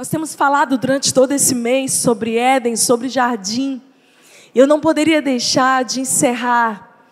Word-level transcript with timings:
Nós 0.00 0.08
temos 0.08 0.34
falado 0.34 0.78
durante 0.78 1.12
todo 1.12 1.32
esse 1.32 1.54
mês 1.54 1.92
sobre 1.92 2.34
Éden, 2.34 2.74
sobre 2.74 3.06
jardim. 3.06 3.82
Eu 4.54 4.66
não 4.66 4.80
poderia 4.80 5.20
deixar 5.20 5.84
de 5.84 6.00
encerrar 6.00 7.04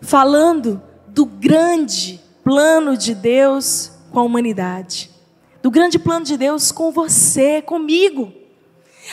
falando 0.00 0.82
do 1.06 1.24
grande 1.24 2.20
plano 2.42 2.96
de 2.96 3.14
Deus 3.14 3.92
com 4.10 4.18
a 4.18 4.24
humanidade. 4.24 5.08
Do 5.62 5.70
grande 5.70 6.00
plano 6.00 6.24
de 6.24 6.36
Deus 6.36 6.72
com 6.72 6.90
você, 6.90 7.62
comigo. 7.62 8.32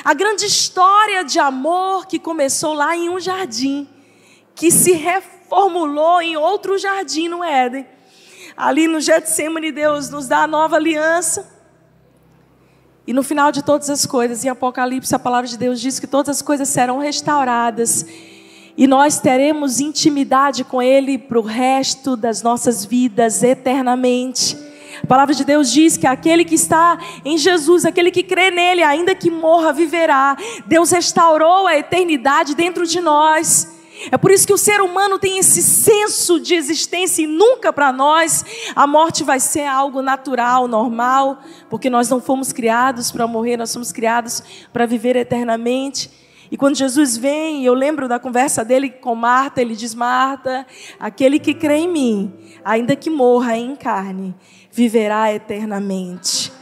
A 0.03 0.15
grande 0.15 0.47
história 0.47 1.23
de 1.23 1.37
amor 1.37 2.07
que 2.07 2.17
começou 2.17 2.73
lá 2.73 2.97
em 2.97 3.11
um 3.11 3.19
jardim, 3.19 3.87
que 4.55 4.71
se 4.71 4.93
reformulou 4.93 6.19
em 6.19 6.35
outro 6.35 6.79
jardim 6.79 7.27
no 7.27 7.43
Éden. 7.43 7.85
Ali 8.57 8.87
no 8.87 8.99
Getsemane, 8.99 9.71
Deus 9.71 10.09
nos 10.09 10.27
dá 10.27 10.39
a 10.39 10.47
nova 10.47 10.77
aliança. 10.77 11.58
E 13.09 13.13
no 13.13 13.23
final 13.23 13.51
de 13.51 13.63
todas 13.63 13.89
as 13.89 14.05
coisas, 14.05 14.45
em 14.45 14.49
Apocalipse, 14.49 15.15
a 15.15 15.17
palavra 15.17 15.49
de 15.49 15.57
Deus 15.57 15.81
diz 15.81 15.99
que 15.99 16.05
todas 16.05 16.29
as 16.29 16.43
coisas 16.43 16.69
serão 16.69 16.99
restauradas. 16.99 18.05
E 18.77 18.85
nós 18.85 19.19
teremos 19.19 19.79
intimidade 19.79 20.63
com 20.63 20.79
Ele 20.79 21.17
para 21.17 21.39
o 21.39 21.41
resto 21.41 22.15
das 22.15 22.43
nossas 22.43 22.85
vidas 22.85 23.41
eternamente. 23.41 24.55
A 25.03 25.07
palavra 25.07 25.33
de 25.33 25.43
Deus 25.43 25.71
diz 25.71 25.97
que 25.97 26.05
aquele 26.05 26.45
que 26.45 26.53
está 26.53 26.99
em 27.25 27.35
Jesus, 27.35 27.83
aquele 27.83 28.11
que 28.11 28.21
crê 28.21 28.51
nele, 28.51 28.83
ainda 28.83 29.15
que 29.15 29.31
morra, 29.31 29.73
viverá. 29.73 30.37
Deus 30.67 30.91
restaurou 30.91 31.65
a 31.65 31.75
eternidade 31.75 32.53
dentro 32.53 32.85
de 32.85 33.01
nós. 33.01 33.78
É 34.11 34.17
por 34.17 34.31
isso 34.31 34.47
que 34.47 34.53
o 34.53 34.57
ser 34.57 34.81
humano 34.81 35.19
tem 35.19 35.37
esse 35.37 35.61
senso 35.61 36.39
de 36.39 36.55
existência 36.55 37.21
e 37.21 37.27
nunca 37.27 37.73
para 37.73 37.91
nós 37.91 38.45
a 38.75 38.87
morte 38.87 39.23
vai 39.23 39.39
ser 39.39 39.65
algo 39.65 40.01
natural, 40.01 40.67
normal, 40.67 41.39
porque 41.69 41.89
nós 41.89 42.09
não 42.09 42.21
fomos 42.21 42.53
criados 42.53 43.11
para 43.11 43.27
morrer, 43.27 43.57
nós 43.57 43.71
somos 43.71 43.91
criados 43.91 44.41
para 44.71 44.85
viver 44.85 45.15
eternamente. 45.15 46.09
E 46.51 46.57
quando 46.57 46.75
Jesus 46.75 47.15
vem, 47.15 47.63
eu 47.63 47.73
lembro 47.73 48.07
da 48.07 48.17
conversa 48.17 48.65
dele 48.65 48.89
com 48.89 49.13
Marta, 49.13 49.61
ele 49.61 49.75
diz: 49.75 49.93
Marta, 49.93 50.65
aquele 50.99 51.37
que 51.37 51.53
crê 51.53 51.77
em 51.77 51.87
mim, 51.87 52.33
ainda 52.65 52.95
que 52.95 53.09
morra 53.09 53.55
em 53.55 53.75
carne, 53.75 54.35
viverá 54.71 55.31
eternamente. 55.33 56.58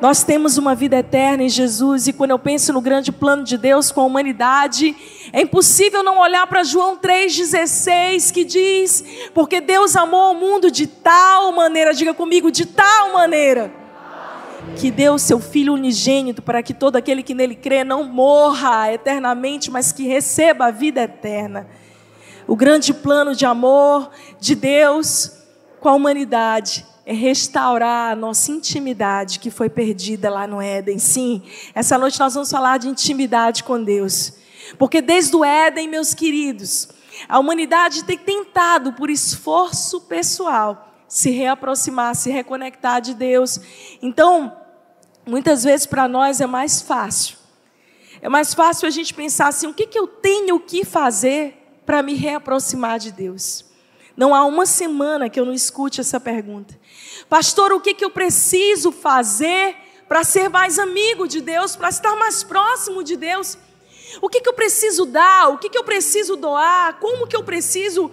Nós 0.00 0.22
temos 0.22 0.58
uma 0.58 0.74
vida 0.74 0.96
eterna 0.96 1.44
em 1.44 1.48
Jesus, 1.48 2.08
e 2.08 2.12
quando 2.12 2.32
eu 2.32 2.38
penso 2.38 2.72
no 2.72 2.80
grande 2.80 3.12
plano 3.12 3.44
de 3.44 3.56
Deus 3.56 3.90
com 3.90 4.00
a 4.00 4.04
humanidade, 4.04 4.94
é 5.32 5.42
impossível 5.42 6.02
não 6.02 6.18
olhar 6.18 6.46
para 6.46 6.64
João 6.64 6.96
3,16 6.96 8.32
que 8.32 8.44
diz: 8.44 9.04
Porque 9.32 9.60
Deus 9.60 9.96
amou 9.96 10.32
o 10.32 10.34
mundo 10.34 10.70
de 10.70 10.86
tal 10.86 11.52
maneira, 11.52 11.94
diga 11.94 12.12
comigo, 12.12 12.50
de 12.50 12.66
tal 12.66 13.12
maneira, 13.12 13.72
que 14.76 14.90
deu 14.90 15.18
seu 15.18 15.38
Filho 15.38 15.72
unigênito 15.72 16.42
para 16.42 16.62
que 16.62 16.74
todo 16.74 16.96
aquele 16.96 17.22
que 17.22 17.34
nele 17.34 17.54
crê 17.54 17.84
não 17.84 18.04
morra 18.04 18.92
eternamente, 18.92 19.70
mas 19.70 19.92
que 19.92 20.06
receba 20.06 20.66
a 20.66 20.70
vida 20.70 21.02
eterna. 21.02 21.68
O 22.46 22.56
grande 22.56 22.92
plano 22.92 23.34
de 23.34 23.46
amor 23.46 24.10
de 24.38 24.54
Deus 24.54 25.32
com 25.80 25.88
a 25.88 25.94
humanidade 25.94 26.84
é 27.06 27.12
restaurar 27.12 28.12
a 28.12 28.16
nossa 28.16 28.50
intimidade 28.50 29.38
que 29.38 29.50
foi 29.50 29.68
perdida 29.68 30.30
lá 30.30 30.46
no 30.46 30.60
Éden. 30.60 30.98
Sim, 30.98 31.42
essa 31.74 31.98
noite 31.98 32.18
nós 32.18 32.34
vamos 32.34 32.50
falar 32.50 32.78
de 32.78 32.88
intimidade 32.88 33.62
com 33.62 33.82
Deus. 33.82 34.32
Porque 34.78 35.02
desde 35.02 35.36
o 35.36 35.44
Éden, 35.44 35.88
meus 35.88 36.14
queridos, 36.14 36.88
a 37.28 37.38
humanidade 37.38 38.04
tem 38.04 38.16
tentado, 38.16 38.94
por 38.94 39.10
esforço 39.10 40.00
pessoal, 40.02 40.94
se 41.06 41.30
reaproximar, 41.30 42.14
se 42.14 42.30
reconectar 42.30 43.00
de 43.00 43.14
Deus. 43.14 43.60
Então, 44.00 44.56
muitas 45.26 45.62
vezes 45.62 45.86
para 45.86 46.08
nós 46.08 46.40
é 46.40 46.46
mais 46.46 46.80
fácil. 46.80 47.36
É 48.22 48.28
mais 48.28 48.54
fácil 48.54 48.88
a 48.88 48.90
gente 48.90 49.12
pensar 49.12 49.48
assim: 49.48 49.66
o 49.66 49.74
que, 49.74 49.86
que 49.86 49.98
eu 49.98 50.06
tenho 50.06 50.58
que 50.58 50.84
fazer 50.84 51.80
para 51.84 52.02
me 52.02 52.14
reaproximar 52.14 52.98
de 52.98 53.12
Deus? 53.12 53.66
Não 54.16 54.34
há 54.34 54.44
uma 54.44 54.64
semana 54.64 55.28
que 55.28 55.38
eu 55.38 55.44
não 55.44 55.52
escute 55.52 56.00
essa 56.00 56.18
pergunta. 56.20 56.78
Pastor, 57.28 57.72
o 57.72 57.80
que, 57.80 57.94
que 57.94 58.04
eu 58.04 58.10
preciso 58.10 58.92
fazer 58.92 59.76
para 60.08 60.22
ser 60.22 60.48
mais 60.48 60.78
amigo 60.78 61.26
de 61.26 61.40
Deus, 61.40 61.74
para 61.74 61.88
estar 61.88 62.14
mais 62.16 62.42
próximo 62.44 63.02
de 63.02 63.16
Deus? 63.16 63.58
O 64.20 64.28
que, 64.28 64.40
que 64.40 64.48
eu 64.48 64.52
preciso 64.52 65.06
dar? 65.06 65.48
O 65.48 65.58
que, 65.58 65.68
que 65.68 65.78
eu 65.78 65.84
preciso 65.84 66.36
doar? 66.36 66.98
Como 67.00 67.26
que 67.26 67.36
eu 67.36 67.42
preciso. 67.42 68.10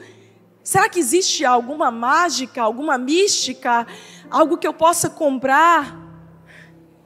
Será 0.63 0.89
que 0.89 0.99
existe 0.99 1.45
alguma 1.45 1.91
mágica, 1.91 2.61
alguma 2.61 2.97
mística, 2.97 3.85
algo 4.29 4.57
que 4.57 4.67
eu 4.67 4.73
possa 4.73 5.09
comprar? 5.09 5.99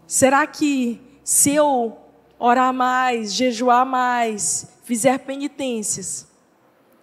Será 0.07 0.45
que 0.45 1.01
se 1.23 1.55
eu 1.55 1.97
orar 2.37 2.73
mais, 2.73 3.33
jejuar 3.33 3.85
mais, 3.85 4.67
fizer 4.83 5.19
penitências, 5.19 6.27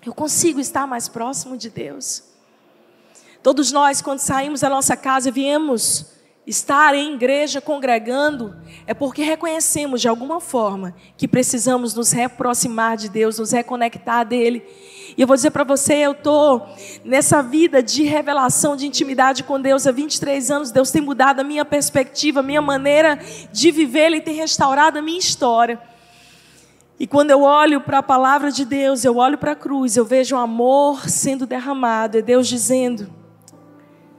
eu 0.05 0.15
consigo 0.15 0.61
estar 0.61 0.87
mais 0.87 1.09
próximo 1.09 1.57
de 1.57 1.71
Deus. 1.71 2.32
Todos 3.43 3.73
nós, 3.73 4.01
quando 4.01 4.21
saímos 4.21 4.61
da 4.61 4.71
nossa 4.71 4.97
casa 4.97 5.29
e 5.29 5.33
viemos 5.33 6.13
estar 6.47 6.95
em 6.95 7.15
igreja 7.15 7.61
congregando, 7.61 8.57
é 8.87 8.95
porque 8.95 9.23
reconhecemos 9.23 10.01
de 10.01 10.09
alguma 10.09 10.41
forma 10.41 10.95
que 11.17 11.27
precisamos 11.27 11.95
nos 11.95 12.13
reaproximar 12.13 12.97
de 12.97 13.09
Deus, 13.09 13.39
nos 13.39 13.51
reconectar 13.51 14.25
dele. 14.25 14.65
E 15.17 15.21
eu 15.21 15.27
vou 15.27 15.37
dizer 15.37 15.51
para 15.51 15.65
você, 15.65 15.95
eu 15.95 16.13
estou 16.13 16.69
nessa 17.05 17.43
vida 17.43 17.83
de 17.83 18.05
revelação, 18.05 18.77
de 18.77 18.87
intimidade 18.87 19.43
com 19.43 19.61
Deus 19.61 19.87
há 19.87 19.93
23 19.93 20.51
anos. 20.51 20.71
Deus 20.71 20.91
tem 20.91 21.03
mudado 21.03 21.41
a 21.41 21.45
minha 21.45 21.65
perspectiva, 21.65 22.41
a 22.41 22.45
minha 22.45 22.63
maneira 22.63 23.19
de 23.53 23.71
viver, 23.73 24.07
Ele 24.07 24.21
tem 24.21 24.35
restaurado 24.35 24.99
a 24.99 25.03
minha 25.03 25.19
história. 25.19 25.81
E 26.99 27.09
quando 27.09 27.31
eu 27.31 27.43
olho 27.43 27.81
para 27.81 27.99
a 27.99 28.03
palavra 28.03 28.53
de 28.53 28.65
Deus, 28.65 29.05
eu 29.05 29.17
olho 29.17 29.37
para 29.37 29.53
a 29.53 29.57
cruz, 29.57 29.97
eu 29.97 30.05
vejo 30.05 30.37
o 30.37 30.39
amor 30.39 31.09
sendo 31.09 31.47
derramado, 31.47 32.19
é 32.19 32.23
Deus 32.23 32.47
dizendo: 32.47 33.22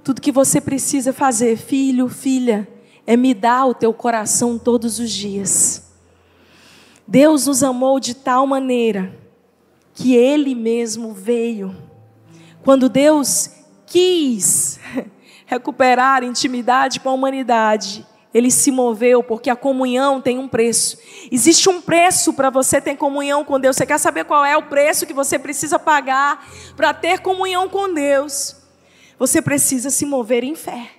tudo 0.04 0.22
que 0.22 0.32
você 0.32 0.60
precisa 0.60 1.14
fazer, 1.14 1.58
filho, 1.58 2.10
filha, 2.10 2.68
é 3.08 3.16
me 3.16 3.34
dar 3.34 3.66
o 3.66 3.74
teu 3.74 3.94
coração 3.94 4.60
todos 4.60 5.00
os 5.00 5.10
dias. 5.10 5.94
Deus 7.08 7.48
nos 7.48 7.64
amou 7.64 8.00
de 8.00 8.14
tal 8.14 8.46
maneira 8.46 9.18
que 9.94 10.14
Ele 10.16 10.54
mesmo 10.54 11.14
veio. 11.14 11.76
Quando 12.64 12.90
Deus 12.90 13.50
quis 13.86 14.80
recuperar 15.46 16.24
intimidade 16.24 17.00
com 17.00 17.10
a 17.10 17.14
humanidade, 17.14 18.06
ele 18.34 18.50
se 18.50 18.72
moveu 18.72 19.22
porque 19.22 19.50
a 19.50 19.56
comunhão 19.56 20.20
tem 20.20 20.40
um 20.40 20.48
preço. 20.48 20.98
Existe 21.32 21.70
um 21.70 21.80
preço 21.80 22.34
para 22.34 22.50
você 22.50 22.82
ter 22.82 22.96
comunhão 22.96 23.46
com 23.46 23.60
Deus. 23.60 23.76
Você 23.76 23.86
quer 23.86 24.00
saber 24.00 24.26
qual 24.26 24.44
é 24.44 24.58
o 24.58 24.64
preço 24.64 25.06
que 25.06 25.14
você 25.14 25.38
precisa 25.38 25.78
pagar 25.78 26.44
para 26.76 26.94
ter 26.94 27.20
comunhão 27.20 27.70
com 27.70 27.94
Deus? 27.94 28.63
Você 29.18 29.42
precisa 29.42 29.90
se 29.90 30.06
mover 30.06 30.44
em 30.44 30.56
fé. 30.56 30.92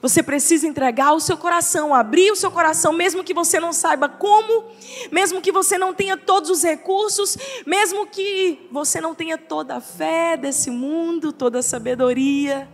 Você 0.00 0.22
precisa 0.22 0.66
entregar 0.66 1.12
o 1.12 1.20
seu 1.20 1.36
coração, 1.36 1.94
abrir 1.94 2.30
o 2.30 2.36
seu 2.36 2.50
coração, 2.50 2.92
mesmo 2.92 3.24
que 3.24 3.34
você 3.34 3.60
não 3.60 3.72
saiba 3.72 4.08
como, 4.08 4.64
mesmo 5.10 5.40
que 5.40 5.52
você 5.52 5.76
não 5.76 5.92
tenha 5.92 6.16
todos 6.16 6.48
os 6.48 6.62
recursos, 6.62 7.36
mesmo 7.66 8.06
que 8.06 8.66
você 8.70 9.00
não 9.00 9.14
tenha 9.14 9.36
toda 9.36 9.76
a 9.76 9.80
fé 9.80 10.36
desse 10.36 10.70
mundo, 10.70 11.32
toda 11.32 11.58
a 11.58 11.62
sabedoria. 11.62 12.68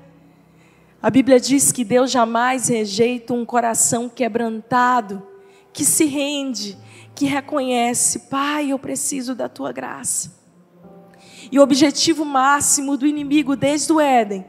A 1.03 1.10
Bíblia 1.10 1.41
diz 1.41 1.72
que 1.72 1.84
Deus 1.84 2.10
jamais 2.10 2.69
rejeita 2.69 3.33
um 3.33 3.45
coração 3.45 4.09
quebrantado, 4.09 5.27
que 5.72 5.84
se 5.84 6.05
rende, 6.05 6.78
que 7.15 7.25
reconhece: 7.25 8.21
Pai, 8.31 8.71
eu 8.72 8.78
preciso 8.78 9.34
da 9.34 9.49
tua 9.49 9.72
graça. 9.72 10.37
E 11.51 11.59
o 11.59 11.63
objetivo 11.63 12.24
máximo 12.24 12.97
do 12.97 13.07
inimigo 13.07 13.57
desde 13.57 13.92
o 13.92 14.01
Éden 14.01 14.45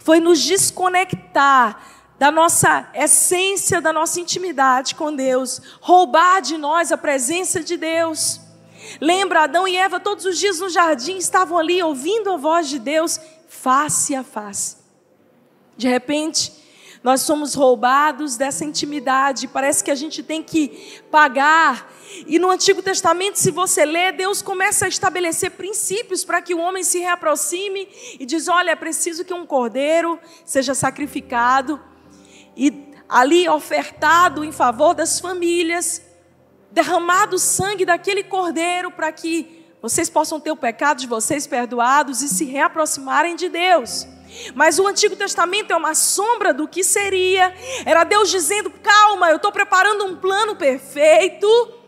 foi 0.00 0.20
nos 0.20 0.42
desconectar 0.42 1.80
da 2.18 2.30
nossa 2.30 2.90
essência, 2.94 3.80
da 3.80 3.92
nossa 3.92 4.20
intimidade 4.20 4.94
com 4.94 5.14
Deus, 5.14 5.60
roubar 5.80 6.42
de 6.42 6.58
nós 6.58 6.92
a 6.92 6.98
presença 6.98 7.62
de 7.62 7.76
Deus. 7.76 8.40
Lembra, 9.00 9.44
Adão 9.44 9.66
e 9.66 9.76
Eva 9.76 10.00
todos 10.00 10.24
os 10.24 10.38
dias 10.38 10.58
no 10.58 10.68
jardim 10.68 11.16
estavam 11.16 11.56
ali 11.56 11.82
ouvindo 11.82 12.32
a 12.32 12.36
voz 12.36 12.68
de 12.68 12.78
Deus 12.78 13.18
face 13.48 14.14
a 14.14 14.22
face. 14.22 14.76
De 15.76 15.88
repente, 15.88 16.52
nós 17.02 17.22
somos 17.22 17.54
roubados 17.54 18.36
dessa 18.36 18.64
intimidade, 18.64 19.48
parece 19.48 19.82
que 19.82 19.90
a 19.90 19.94
gente 19.94 20.22
tem 20.22 20.42
que 20.42 21.00
pagar. 21.10 21.90
E 22.26 22.38
no 22.38 22.50
Antigo 22.50 22.82
Testamento, 22.82 23.38
se 23.38 23.50
você 23.50 23.84
ler, 23.84 24.12
Deus 24.12 24.42
começa 24.42 24.86
a 24.86 24.88
estabelecer 24.88 25.52
princípios 25.52 26.24
para 26.24 26.42
que 26.42 26.54
o 26.54 26.58
homem 26.58 26.82
se 26.82 26.98
reaproxime 26.98 27.88
e 28.18 28.26
diz: 28.26 28.48
olha, 28.48 28.70
é 28.70 28.76
preciso 28.76 29.24
que 29.24 29.34
um 29.34 29.46
cordeiro 29.46 30.18
seja 30.44 30.74
sacrificado 30.74 31.80
e 32.56 32.90
ali 33.08 33.48
ofertado 33.48 34.44
em 34.44 34.52
favor 34.52 34.94
das 34.94 35.18
famílias, 35.18 36.02
derramado 36.70 37.36
o 37.36 37.38
sangue 37.38 37.84
daquele 37.84 38.22
cordeiro 38.24 38.90
para 38.90 39.10
que 39.12 39.66
vocês 39.82 40.10
possam 40.10 40.38
ter 40.38 40.50
o 40.50 40.56
pecado 40.56 40.98
de 40.98 41.06
vocês 41.06 41.46
perdoados 41.46 42.22
e 42.22 42.28
se 42.28 42.44
reaproximarem 42.44 43.34
de 43.34 43.48
Deus. 43.48 44.06
Mas 44.54 44.78
o 44.78 44.86
Antigo 44.86 45.16
Testamento 45.16 45.72
é 45.72 45.76
uma 45.76 45.94
sombra 45.94 46.52
do 46.54 46.68
que 46.68 46.84
seria. 46.84 47.52
Era 47.84 48.04
Deus 48.04 48.30
dizendo: 48.30 48.70
calma, 48.70 49.30
eu 49.30 49.36
estou 49.36 49.50
preparando 49.50 50.04
um 50.04 50.16
plano 50.16 50.54
perfeito 50.54 51.79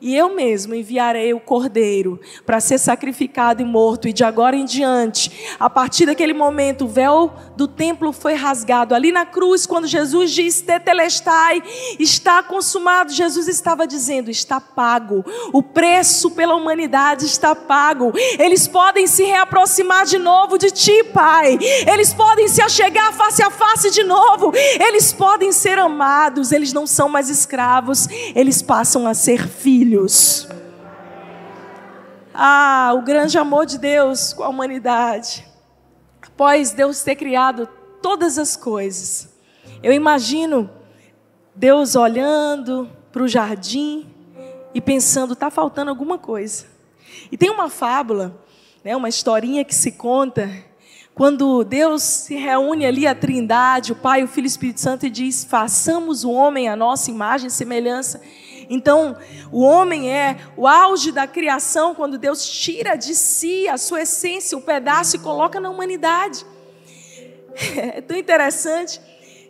e 0.00 0.16
eu 0.16 0.34
mesmo 0.34 0.74
enviarei 0.74 1.34
o 1.34 1.40
cordeiro 1.40 2.18
para 2.46 2.58
ser 2.58 2.78
sacrificado 2.78 3.60
e 3.60 3.64
morto. 3.64 4.08
E 4.08 4.12
de 4.14 4.24
agora 4.24 4.56
em 4.56 4.64
diante, 4.64 5.30
a 5.60 5.68
partir 5.68 6.06
daquele 6.06 6.32
momento, 6.32 6.86
o 6.86 6.88
véu 6.88 7.30
do 7.54 7.68
templo 7.68 8.10
foi 8.10 8.32
rasgado. 8.32 8.94
Ali 8.94 9.12
na 9.12 9.26
cruz, 9.26 9.66
quando 9.66 9.86
Jesus 9.86 10.30
disse: 10.30 10.64
Tetelestai, 10.64 11.62
está 11.98 12.42
consumado. 12.42 13.12
Jesus 13.12 13.46
estava 13.46 13.86
dizendo: 13.86 14.30
está 14.30 14.58
pago. 14.58 15.22
O 15.52 15.62
preço 15.62 16.30
pela 16.30 16.54
humanidade 16.54 17.26
está 17.26 17.54
pago. 17.54 18.12
Eles 18.38 18.66
podem 18.66 19.06
se 19.06 19.24
reaproximar 19.24 20.06
de 20.06 20.18
novo 20.18 20.56
de 20.56 20.70
ti, 20.70 21.04
Pai. 21.12 21.58
Eles 21.86 22.14
podem 22.14 22.48
se 22.48 22.62
achegar 22.62 23.12
face 23.12 23.42
a 23.42 23.50
face 23.50 23.90
de 23.90 24.02
novo. 24.02 24.50
Eles 24.54 25.12
podem 25.12 25.52
ser 25.52 25.78
amados. 25.78 26.52
Eles 26.52 26.72
não 26.72 26.86
são 26.86 27.08
mais 27.08 27.28
escravos. 27.28 28.08
Eles 28.34 28.62
passam 28.62 29.06
a 29.06 29.12
ser 29.12 29.46
filhos 29.46 29.89
filhos. 29.90 30.46
Ah, 32.32 32.92
o 32.94 33.02
grande 33.02 33.36
amor 33.36 33.66
de 33.66 33.76
Deus 33.76 34.32
com 34.32 34.44
a 34.44 34.48
humanidade. 34.48 35.44
Após 36.22 36.70
Deus 36.70 37.02
ter 37.02 37.16
criado 37.16 37.68
todas 38.00 38.38
as 38.38 38.56
coisas, 38.56 39.28
eu 39.82 39.92
imagino 39.92 40.70
Deus 41.56 41.96
olhando 41.96 42.88
para 43.10 43.24
o 43.24 43.28
jardim 43.28 44.06
e 44.72 44.80
pensando: 44.80 45.32
está 45.32 45.50
faltando 45.50 45.90
alguma 45.90 46.18
coisa. 46.18 46.66
E 47.32 47.36
tem 47.36 47.50
uma 47.50 47.68
fábula, 47.68 48.40
né, 48.84 48.94
uma 48.94 49.08
historinha 49.08 49.64
que 49.64 49.74
se 49.74 49.90
conta 49.90 50.48
quando 51.16 51.64
Deus 51.64 52.02
se 52.02 52.36
reúne 52.36 52.86
ali 52.86 53.08
a 53.08 53.14
Trindade, 53.14 53.92
o 53.92 53.96
Pai, 53.96 54.22
o 54.22 54.28
Filho 54.28 54.44
e 54.44 54.46
o 54.46 54.54
Espírito 54.54 54.80
Santo 54.80 55.04
e 55.04 55.10
diz: 55.10 55.42
façamos 55.42 56.22
o 56.22 56.30
homem 56.30 56.68
a 56.68 56.76
nossa 56.76 57.10
imagem 57.10 57.48
e 57.48 57.50
semelhança. 57.50 58.20
Então, 58.72 59.16
o 59.50 59.62
homem 59.62 60.14
é 60.14 60.38
o 60.56 60.64
auge 60.64 61.10
da 61.10 61.26
criação 61.26 61.92
quando 61.92 62.16
Deus 62.16 62.48
tira 62.48 62.94
de 62.94 63.16
si 63.16 63.68
a 63.68 63.76
sua 63.76 64.02
essência, 64.02 64.56
o 64.56 64.62
pedaço 64.62 65.16
e 65.16 65.18
coloca 65.18 65.58
na 65.58 65.68
humanidade. 65.68 66.46
É 67.76 68.00
tão 68.00 68.16
interessante 68.16 69.00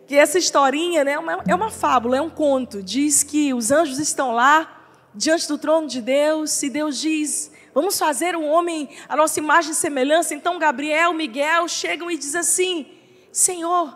que 0.07 0.15
essa 0.15 0.39
historinha 0.39 1.03
né, 1.03 1.15
é 1.47 1.55
uma 1.55 1.69
fábula, 1.69 2.17
é 2.17 2.21
um 2.21 2.31
conto. 2.31 2.81
Diz 2.81 3.21
que 3.21 3.53
os 3.53 3.71
anjos 3.71 3.99
estão 3.99 4.33
lá 4.33 4.81
diante 5.13 5.47
do 5.47 5.57
trono 5.57 5.87
de 5.87 6.01
Deus 6.01 6.61
e 6.63 6.69
Deus 6.69 6.99
diz: 6.99 7.51
Vamos 7.73 7.97
fazer 7.97 8.35
o 8.35 8.43
homem 8.43 8.89
a 9.07 9.15
nossa 9.15 9.39
imagem 9.39 9.71
e 9.71 9.75
semelhança. 9.75 10.33
Então 10.33 10.57
Gabriel, 10.57 11.13
Miguel 11.13 11.67
chegam 11.67 12.09
e 12.09 12.17
diz 12.17 12.33
assim: 12.33 12.87
Senhor, 13.31 13.95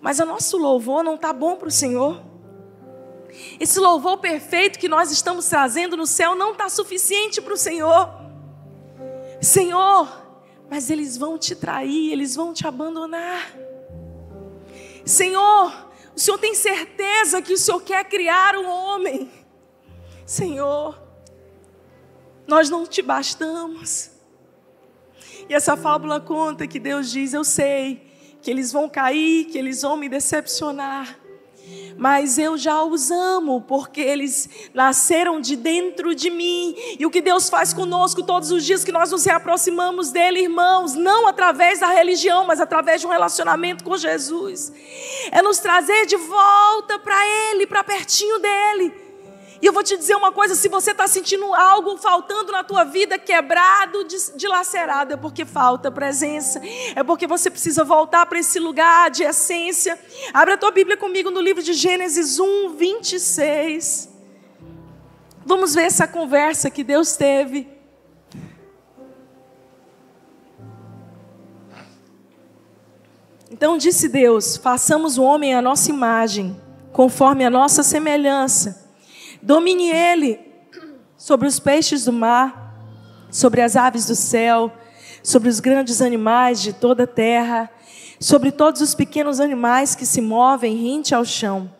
mas 0.00 0.18
o 0.18 0.24
nosso 0.24 0.56
louvor 0.56 1.04
não 1.04 1.14
está 1.14 1.32
bom 1.32 1.56
para 1.56 1.68
o 1.68 1.70
Senhor. 1.70 2.33
Esse 3.58 3.80
louvor 3.80 4.18
perfeito 4.18 4.78
que 4.78 4.88
nós 4.88 5.10
estamos 5.10 5.48
trazendo 5.48 5.96
no 5.96 6.06
céu 6.06 6.34
não 6.34 6.52
está 6.52 6.68
suficiente 6.68 7.40
para 7.40 7.54
o 7.54 7.56
Senhor. 7.56 8.08
Senhor, 9.40 10.08
mas 10.70 10.90
eles 10.90 11.16
vão 11.16 11.38
te 11.38 11.54
trair, 11.54 12.12
eles 12.12 12.34
vão 12.34 12.52
te 12.52 12.66
abandonar. 12.66 13.52
Senhor, 15.04 15.90
o 16.14 16.18
Senhor 16.18 16.38
tem 16.38 16.54
certeza 16.54 17.42
que 17.42 17.52
o 17.52 17.58
Senhor 17.58 17.80
quer 17.82 18.04
criar 18.04 18.56
um 18.56 18.68
homem. 18.68 19.30
Senhor, 20.24 20.98
nós 22.46 22.70
não 22.70 22.86
te 22.86 23.02
bastamos. 23.02 24.10
E 25.48 25.54
essa 25.54 25.76
fábula 25.76 26.20
conta 26.20 26.66
que 26.66 26.78
Deus 26.78 27.10
diz: 27.10 27.34
Eu 27.34 27.44
sei 27.44 28.02
que 28.40 28.50
eles 28.50 28.72
vão 28.72 28.88
cair, 28.88 29.46
que 29.46 29.58
eles 29.58 29.82
vão 29.82 29.96
me 29.96 30.08
decepcionar 30.08 31.23
mas 31.96 32.38
eu 32.38 32.56
já 32.56 32.82
os 32.82 33.10
amo, 33.10 33.60
porque 33.62 34.00
eles 34.00 34.48
nasceram 34.72 35.40
de 35.40 35.56
dentro 35.56 36.14
de 36.14 36.30
mim. 36.30 36.74
E 36.98 37.06
o 37.06 37.10
que 37.10 37.20
Deus 37.20 37.48
faz 37.48 37.72
conosco 37.72 38.22
todos 38.22 38.50
os 38.50 38.64
dias 38.64 38.84
que 38.84 38.92
nós 38.92 39.10
nos 39.10 39.24
reaproximamos 39.24 40.10
dele, 40.10 40.40
irmãos, 40.40 40.94
não 40.94 41.26
através 41.26 41.80
da 41.80 41.88
religião, 41.88 42.46
mas 42.46 42.60
através 42.60 43.00
de 43.00 43.06
um 43.06 43.10
relacionamento 43.10 43.84
com 43.84 43.96
Jesus, 43.96 44.72
é 45.30 45.40
nos 45.42 45.58
trazer 45.58 46.06
de 46.06 46.16
volta 46.16 46.98
para 46.98 47.16
Ele, 47.26 47.66
para 47.66 47.84
pertinho 47.84 48.38
dele. 48.38 49.03
E 49.64 49.66
eu 49.66 49.72
vou 49.72 49.82
te 49.82 49.96
dizer 49.96 50.14
uma 50.14 50.30
coisa: 50.30 50.54
se 50.54 50.68
você 50.68 50.90
está 50.90 51.08
sentindo 51.08 51.54
algo 51.54 51.96
faltando 51.96 52.52
na 52.52 52.62
tua 52.62 52.84
vida, 52.84 53.18
quebrado, 53.18 54.06
dilacerado, 54.36 55.14
é 55.14 55.16
porque 55.16 55.46
falta 55.46 55.90
presença, 55.90 56.60
é 56.94 57.02
porque 57.02 57.26
você 57.26 57.50
precisa 57.50 57.82
voltar 57.82 58.26
para 58.26 58.38
esse 58.38 58.58
lugar 58.58 59.10
de 59.10 59.22
essência. 59.22 59.98
Abre 60.34 60.52
a 60.52 60.58
tua 60.58 60.70
Bíblia 60.70 60.98
comigo 60.98 61.30
no 61.30 61.40
livro 61.40 61.62
de 61.62 61.72
Gênesis 61.72 62.38
1, 62.38 62.76
26. 62.76 64.10
Vamos 65.46 65.74
ver 65.74 65.84
essa 65.84 66.06
conversa 66.06 66.68
que 66.68 66.84
Deus 66.84 67.16
teve. 67.16 67.66
Então 73.50 73.78
disse 73.78 74.10
Deus: 74.10 74.58
façamos 74.58 75.16
o 75.16 75.22
homem 75.22 75.54
à 75.54 75.62
nossa 75.62 75.88
imagem, 75.88 76.60
conforme 76.92 77.46
a 77.46 77.48
nossa 77.48 77.82
semelhança 77.82 78.83
Domine 79.44 79.90
ele 79.90 80.40
sobre 81.18 81.46
os 81.46 81.60
peixes 81.60 82.06
do 82.06 82.12
mar, 82.14 82.80
sobre 83.30 83.60
as 83.60 83.76
aves 83.76 84.06
do 84.06 84.14
céu, 84.14 84.72
sobre 85.22 85.50
os 85.50 85.60
grandes 85.60 86.00
animais 86.00 86.62
de 86.62 86.72
toda 86.72 87.02
a 87.04 87.06
terra, 87.06 87.70
sobre 88.18 88.50
todos 88.50 88.80
os 88.80 88.94
pequenos 88.94 89.40
animais 89.40 89.94
que 89.94 90.06
se 90.06 90.22
movem 90.22 90.74
rente 90.76 91.14
ao 91.14 91.26
chão. 91.26 91.70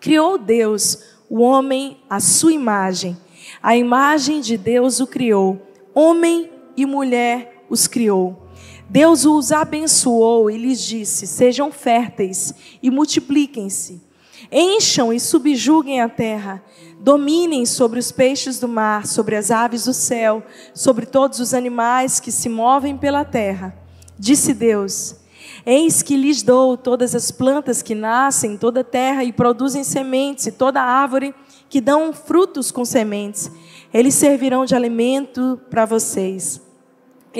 Criou 0.00 0.36
Deus 0.36 0.98
o 1.30 1.40
homem 1.40 1.98
à 2.10 2.18
sua 2.18 2.52
imagem. 2.52 3.16
A 3.62 3.76
imagem 3.76 4.40
de 4.40 4.58
Deus 4.58 4.98
o 4.98 5.06
criou. 5.06 5.62
Homem 5.94 6.50
e 6.76 6.84
mulher 6.84 7.64
os 7.70 7.86
criou. 7.86 8.48
Deus 8.90 9.24
os 9.24 9.52
abençoou 9.52 10.50
e 10.50 10.58
lhes 10.58 10.82
disse: 10.82 11.28
Sejam 11.28 11.70
férteis 11.70 12.52
e 12.82 12.90
multipliquem-se. 12.90 14.07
Encham 14.50 15.12
e 15.12 15.20
subjuguem 15.20 16.00
a 16.00 16.08
terra 16.08 16.62
dominem 17.00 17.64
sobre 17.64 17.98
os 17.98 18.10
peixes 18.10 18.58
do 18.58 18.68
mar, 18.68 19.06
sobre 19.06 19.36
as 19.36 19.50
aves 19.50 19.84
do 19.84 19.94
céu, 19.94 20.42
sobre 20.74 21.06
todos 21.06 21.38
os 21.40 21.54
animais 21.54 22.18
que 22.18 22.32
se 22.32 22.48
movem 22.48 22.96
pela 22.96 23.24
terra. 23.24 23.74
Disse 24.18 24.52
Deus: 24.52 25.16
Eis 25.64 26.02
que 26.02 26.16
lhes 26.16 26.42
dou 26.42 26.76
todas 26.76 27.14
as 27.14 27.30
plantas 27.30 27.82
que 27.82 27.94
nascem 27.94 28.52
em 28.52 28.56
toda 28.56 28.80
a 28.80 28.84
terra 28.84 29.22
e 29.22 29.32
produzem 29.32 29.84
sementes, 29.84 30.46
e 30.46 30.52
toda 30.52 30.82
árvore 30.82 31.34
que 31.68 31.80
dão 31.80 32.12
frutos 32.12 32.70
com 32.70 32.84
sementes. 32.84 33.50
Eles 33.92 34.14
servirão 34.14 34.64
de 34.64 34.74
alimento 34.74 35.60
para 35.70 35.84
vocês. 35.84 36.67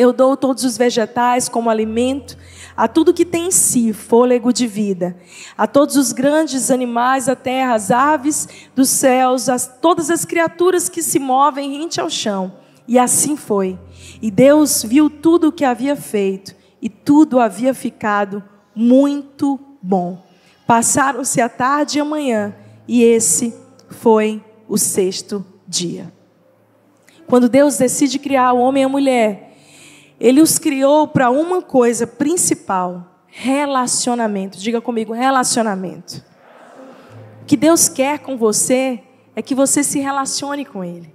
Eu 0.01 0.13
dou 0.13 0.37
todos 0.37 0.63
os 0.63 0.79
vegetais 0.79 1.49
como 1.49 1.69
alimento 1.69 2.39
a 2.77 2.87
tudo 2.87 3.13
que 3.13 3.25
tem 3.25 3.49
em 3.49 3.51
si 3.51 3.93
fôlego 3.93 4.53
de 4.53 4.65
vida, 4.65 5.17
a 5.57 5.67
todos 5.67 5.97
os 5.97 6.13
grandes 6.13 6.71
animais 6.71 7.27
da 7.27 7.35
terra, 7.35 7.75
as 7.75 7.91
aves 7.91 8.49
dos 8.77 8.91
céus, 8.91 9.49
as, 9.49 9.67
todas 9.83 10.09
as 10.09 10.25
criaturas 10.25 10.89
que 10.89 11.03
se 11.03 11.19
movem 11.19 11.77
rente 11.77 12.01
ao 12.01 12.09
chão. 12.09 12.53
E 12.87 12.97
assim 12.97 13.37
foi. 13.37 13.77
E 14.23 14.31
Deus 14.31 14.85
viu 14.85 15.11
tudo 15.11 15.49
o 15.49 15.53
que 15.53 15.65
havia 15.65 15.97
feito, 15.97 16.55
e 16.81 16.89
tudo 16.89 17.41
havia 17.41 17.75
ficado 17.75 18.41
muito 18.77 19.59
bom. 19.83 20.25
Passaram-se 20.65 21.41
a 21.41 21.49
tarde 21.49 21.99
e 21.99 22.01
a 22.01 22.05
manhã, 22.05 22.55
e 22.87 23.03
esse 23.03 23.53
foi 23.91 24.41
o 24.69 24.79
sexto 24.79 25.45
dia. 25.67 26.13
Quando 27.27 27.49
Deus 27.49 27.77
decide 27.77 28.21
criar 28.21 28.53
o 28.53 28.61
homem 28.61 28.85
e 28.85 28.87
a 28.87 28.89
mulher, 28.89 29.48
ele 30.21 30.41
os 30.41 30.59
criou 30.59 31.07
para 31.07 31.31
uma 31.31 31.63
coisa 31.63 32.07
principal: 32.07 33.23
relacionamento. 33.27 34.59
Diga 34.59 34.81
comigo, 34.81 35.13
relacionamento. 35.13 36.25
O 37.43 37.45
que 37.47 37.57
Deus 37.57 37.89
quer 37.89 38.19
com 38.19 38.37
você 38.37 39.01
é 39.35 39.41
que 39.41 39.55
você 39.55 39.83
se 39.83 40.01
relacione 40.01 40.65
com 40.65 40.85
Ele. 40.85 41.15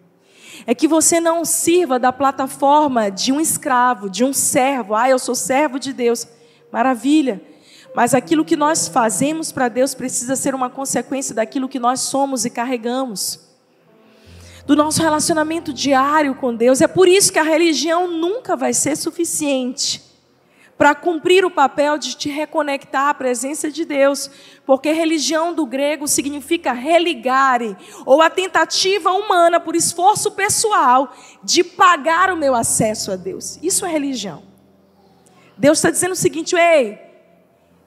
É 0.65 0.73
que 0.73 0.87
você 0.87 1.19
não 1.19 1.43
sirva 1.43 1.99
da 1.99 2.13
plataforma 2.13 3.11
de 3.11 3.31
um 3.31 3.39
escravo, 3.39 4.09
de 4.09 4.23
um 4.23 4.31
servo. 4.31 4.95
Ah, 4.95 5.09
eu 5.09 5.19
sou 5.19 5.35
servo 5.35 5.77
de 5.77 5.91
Deus. 5.91 6.25
Maravilha. 6.71 7.41
Mas 7.93 8.13
aquilo 8.13 8.45
que 8.45 8.55
nós 8.55 8.87
fazemos 8.87 9.51
para 9.51 9.67
Deus 9.67 9.93
precisa 9.93 10.35
ser 10.35 10.55
uma 10.55 10.69
consequência 10.69 11.35
daquilo 11.35 11.69
que 11.69 11.79
nós 11.79 11.99
somos 11.99 12.45
e 12.45 12.49
carregamos 12.49 13.52
do 14.65 14.75
nosso 14.75 15.01
relacionamento 15.01 15.73
diário 15.73 16.35
com 16.35 16.53
Deus. 16.55 16.81
É 16.81 16.87
por 16.87 17.07
isso 17.07 17.31
que 17.31 17.39
a 17.39 17.43
religião 17.43 18.07
nunca 18.07 18.55
vai 18.55 18.73
ser 18.73 18.95
suficiente 18.95 20.01
para 20.77 20.95
cumprir 20.95 21.45
o 21.45 21.51
papel 21.51 21.97
de 21.97 22.15
te 22.15 22.29
reconectar 22.29 23.09
à 23.09 23.13
presença 23.13 23.71
de 23.71 23.85
Deus, 23.85 24.29
porque 24.65 24.91
religião 24.91 25.53
do 25.53 25.65
grego 25.65 26.07
significa 26.07 26.73
religare, 26.73 27.77
ou 28.05 28.21
a 28.21 28.29
tentativa 28.29 29.11
humana 29.11 29.59
por 29.59 29.75
esforço 29.75 30.31
pessoal 30.31 31.13
de 31.43 31.63
pagar 31.63 32.31
o 32.31 32.37
meu 32.37 32.55
acesso 32.55 33.11
a 33.11 33.15
Deus. 33.15 33.59
Isso 33.61 33.85
é 33.85 33.89
religião. 33.89 34.43
Deus 35.57 35.77
está 35.77 35.91
dizendo 35.91 36.13
o 36.13 36.17
seguinte: 36.17 36.55
ei, 36.55 36.99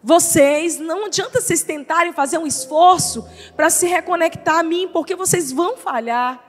vocês, 0.02 0.78
não 0.78 1.06
adianta 1.06 1.40
vocês 1.40 1.62
tentarem 1.64 2.12
fazer 2.12 2.38
um 2.38 2.46
esforço 2.46 3.28
para 3.56 3.68
se 3.68 3.86
reconectar 3.86 4.60
a 4.60 4.62
mim, 4.62 4.88
porque 4.92 5.16
vocês 5.16 5.50
vão 5.50 5.76
falhar. 5.76 6.45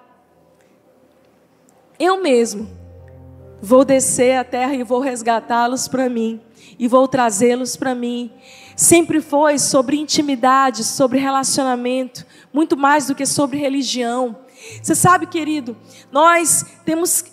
Eu 2.00 2.22
mesmo 2.22 2.70
vou 3.62 3.84
descer 3.84 4.38
a 4.38 4.44
terra 4.44 4.76
e 4.76 4.84
vou 4.84 5.00
resgatá-los 5.00 5.88
para 5.88 6.08
mim, 6.08 6.40
e 6.78 6.88
vou 6.88 7.08
trazê-los 7.08 7.76
para 7.76 7.96
mim. 7.96 8.32
Sempre 8.76 9.20
foi 9.20 9.58
sobre 9.58 9.98
intimidade, 9.98 10.84
sobre 10.84 11.20
relacionamento, 11.20 12.26
muito 12.54 12.78
mais 12.78 13.08
do 13.08 13.16
que 13.16 13.26
sobre 13.26 13.58
religião. 13.58 14.38
Você 14.82 14.94
sabe, 14.94 15.26
querido, 15.26 15.76
nós 16.12 16.66
temos 16.86 17.26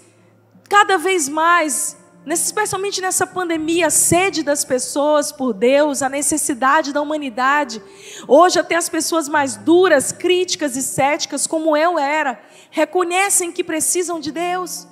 cada 0.69 0.97
vez 0.97 1.29
mais 1.29 1.97
especialmente 2.33 3.03
nessa 3.03 3.27
pandemia, 3.27 3.89
a 3.89 3.91
sede 3.91 4.43
das 4.43 4.65
pessoas 4.65 5.31
por 5.31 5.53
Deus, 5.53 6.01
a 6.01 6.09
necessidade 6.09 6.93
da 6.93 7.03
humanidade. 7.03 7.83
Hoje, 8.27 8.59
até 8.59 8.77
as 8.77 8.89
pessoas 8.89 9.29
mais 9.29 9.57
duras, 9.57 10.11
críticas 10.11 10.75
e 10.75 10.83
céticas, 10.83 11.47
como 11.47 11.77
eu 11.77 11.99
era, 11.99 12.41
reconhecem 12.71 13.53
que 13.53 13.63
precisam 13.63 14.19
de 14.19 14.33
Deus, 14.33 14.87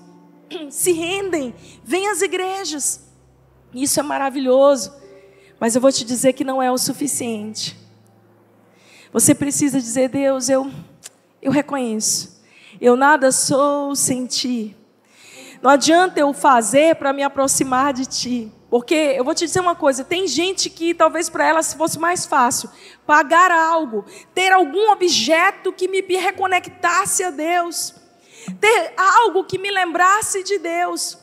se 0.68 0.92
rendem, 0.92 1.54
vêm 1.82 2.08
às 2.08 2.20
igrejas. 2.20 3.00
Isso 3.74 3.98
é 3.98 4.02
maravilhoso, 4.02 4.92
mas 5.58 5.74
eu 5.74 5.80
vou 5.80 5.90
te 5.90 6.04
dizer 6.04 6.34
que 6.34 6.44
não 6.44 6.62
é 6.62 6.70
o 6.70 6.76
suficiente. 6.76 7.80
Você 9.10 9.34
precisa 9.34 9.80
dizer: 9.80 10.10
Deus, 10.10 10.50
eu, 10.50 10.70
eu 11.40 11.50
reconheço, 11.50 12.42
eu 12.78 12.94
nada 12.94 13.32
sou 13.32 13.96
sem 13.96 14.26
ti. 14.26 14.76
Não 15.62 15.70
adianta 15.70 16.18
eu 16.18 16.32
fazer 16.32 16.96
para 16.96 17.12
me 17.12 17.22
aproximar 17.22 17.92
de 17.92 18.04
ti. 18.04 18.52
Porque 18.68 18.94
eu 18.94 19.22
vou 19.22 19.34
te 19.34 19.44
dizer 19.44 19.60
uma 19.60 19.76
coisa: 19.76 20.02
tem 20.02 20.26
gente 20.26 20.68
que 20.68 20.92
talvez 20.92 21.28
para 21.28 21.46
ela 21.46 21.62
fosse 21.62 21.98
mais 21.98 22.26
fácil 22.26 22.68
pagar 23.06 23.52
algo, 23.52 24.04
ter 24.34 24.50
algum 24.50 24.90
objeto 24.90 25.72
que 25.72 25.86
me 25.86 26.00
reconectasse 26.16 27.22
a 27.22 27.30
Deus, 27.30 27.94
ter 28.60 28.92
algo 28.96 29.44
que 29.44 29.58
me 29.58 29.70
lembrasse 29.70 30.42
de 30.42 30.58
Deus. 30.58 31.16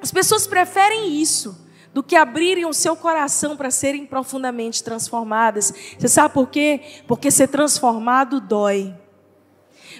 As 0.00 0.10
pessoas 0.10 0.46
preferem 0.46 1.20
isso 1.20 1.66
do 1.92 2.02
que 2.02 2.14
abrirem 2.14 2.66
o 2.66 2.72
seu 2.72 2.94
coração 2.94 3.56
para 3.56 3.70
serem 3.70 4.06
profundamente 4.06 4.82
transformadas. 4.84 5.74
Você 5.98 6.08
sabe 6.08 6.32
por 6.32 6.48
quê? 6.48 7.02
Porque 7.06 7.30
ser 7.30 7.48
transformado 7.48 8.40
dói 8.40 8.94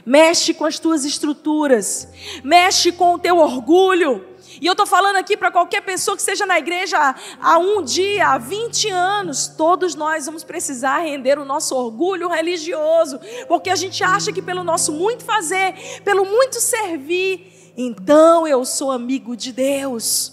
mexe 0.06 0.54
com 0.54 0.64
as 0.64 0.78
tuas 0.78 1.04
estruturas, 1.04 2.06
mexe 2.44 2.92
com 2.92 3.14
o 3.14 3.18
teu 3.18 3.38
orgulho. 3.38 4.25
E 4.60 4.66
eu 4.66 4.72
estou 4.72 4.86
falando 4.86 5.16
aqui 5.16 5.36
para 5.36 5.50
qualquer 5.50 5.82
pessoa 5.82 6.16
que 6.16 6.22
esteja 6.22 6.46
na 6.46 6.58
igreja 6.58 7.14
há 7.40 7.58
um 7.58 7.82
dia, 7.82 8.28
há 8.28 8.38
20 8.38 8.88
anos, 8.88 9.48
todos 9.48 9.96
nós 9.96 10.25
vamos 10.25 10.44
precisar 10.44 11.00
render 11.00 11.38
o 11.38 11.44
nosso 11.44 11.75
orgulho 11.75 12.28
religioso, 12.28 13.18
porque 13.48 13.68
a 13.68 13.75
gente 13.75 14.02
acha 14.04 14.32
que 14.32 14.40
pelo 14.40 14.62
nosso 14.62 14.92
muito 14.92 15.25
fazer, 15.25 15.75
pelo 16.04 16.25
muito 16.25 16.60
servir, 16.60 17.72
então 17.76 18.46
eu 18.46 18.64
sou 18.64 18.92
amigo 18.92 19.36
de 19.36 19.52
Deus. 19.52 20.32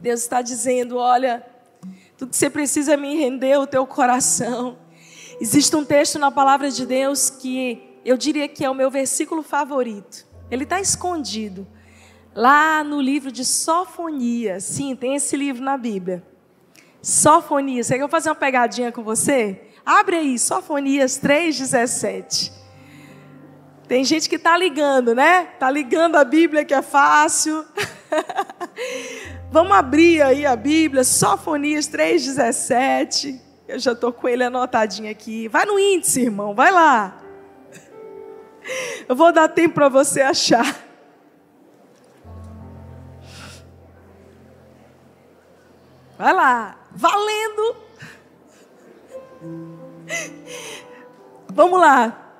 Deus 0.00 0.20
está 0.20 0.40
dizendo: 0.40 0.96
olha, 0.96 1.44
tudo 2.16 2.30
que 2.30 2.36
você 2.36 2.48
precisa 2.48 2.94
é 2.94 2.96
me 2.96 3.14
render 3.16 3.58
o 3.58 3.66
teu 3.66 3.86
coração. 3.86 4.78
Existe 5.38 5.74
um 5.76 5.84
texto 5.84 6.18
na 6.18 6.30
palavra 6.30 6.70
de 6.70 6.86
Deus 6.86 7.28
que 7.28 7.91
eu 8.04 8.16
diria 8.16 8.48
que 8.48 8.64
é 8.64 8.70
o 8.70 8.74
meu 8.74 8.90
versículo 8.90 9.42
favorito. 9.42 10.26
Ele 10.50 10.64
está 10.64 10.80
escondido 10.80 11.66
lá 12.34 12.82
no 12.82 13.00
livro 13.00 13.30
de 13.30 13.44
Sofonias. 13.44 14.64
Sim, 14.64 14.96
tem 14.96 15.14
esse 15.14 15.36
livro 15.36 15.62
na 15.62 15.76
Bíblia. 15.76 16.22
Sofonias. 17.00 17.86
Você 17.86 17.98
quer 17.98 18.08
fazer 18.08 18.28
uma 18.28 18.34
pegadinha 18.34 18.92
com 18.92 19.02
você? 19.02 19.60
Abre 19.84 20.16
aí, 20.16 20.38
Sofonias 20.38 21.18
3,17. 21.20 22.52
Tem 23.88 24.04
gente 24.04 24.28
que 24.28 24.36
está 24.36 24.56
ligando, 24.56 25.14
né? 25.14 25.50
Está 25.52 25.70
ligando 25.70 26.16
a 26.16 26.24
Bíblia 26.24 26.64
que 26.64 26.72
é 26.72 26.82
fácil. 26.82 27.64
Vamos 29.50 29.72
abrir 29.72 30.22
aí 30.22 30.46
a 30.46 30.56
Bíblia, 30.56 31.04
Sofonias 31.04 31.88
3,17. 31.88 33.38
Eu 33.68 33.78
já 33.78 33.92
estou 33.92 34.12
com 34.12 34.28
ele 34.28 34.44
anotadinho 34.44 35.10
aqui. 35.10 35.48
Vai 35.48 35.66
no 35.66 35.78
índice, 35.78 36.22
irmão, 36.22 36.54
vai 36.54 36.70
lá. 36.70 37.21
Eu 39.08 39.16
vou 39.16 39.32
dar 39.32 39.48
tempo 39.48 39.74
para 39.74 39.88
você 39.88 40.20
achar. 40.20 40.76
Vai 46.16 46.32
lá, 46.32 46.76
valendo. 46.92 47.76
Vamos 51.48 51.80
lá. 51.80 52.31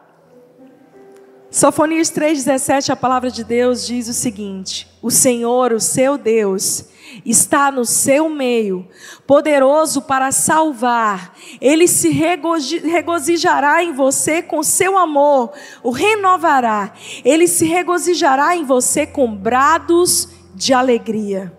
Sofonias 1.52 2.10
3,17, 2.10 2.88
a 2.88 2.96
palavra 2.96 3.30
de 3.30 3.44
Deus 3.44 3.86
diz 3.86 4.08
o 4.08 4.14
seguinte: 4.14 4.88
O 5.02 5.10
Senhor, 5.10 5.70
o 5.74 5.78
seu 5.78 6.16
Deus, 6.16 6.86
está 7.26 7.70
no 7.70 7.84
seu 7.84 8.30
meio, 8.30 8.88
poderoso 9.26 10.00
para 10.00 10.32
salvar. 10.32 11.36
Ele 11.60 11.86
se 11.86 12.08
regozijará 12.08 13.84
em 13.84 13.92
você 13.92 14.40
com 14.40 14.62
seu 14.62 14.96
amor, 14.96 15.52
o 15.82 15.90
renovará. 15.90 16.94
Ele 17.22 17.46
se 17.46 17.66
regozijará 17.66 18.56
em 18.56 18.64
você 18.64 19.06
com 19.06 19.36
brados 19.36 20.30
de 20.54 20.72
alegria. 20.72 21.52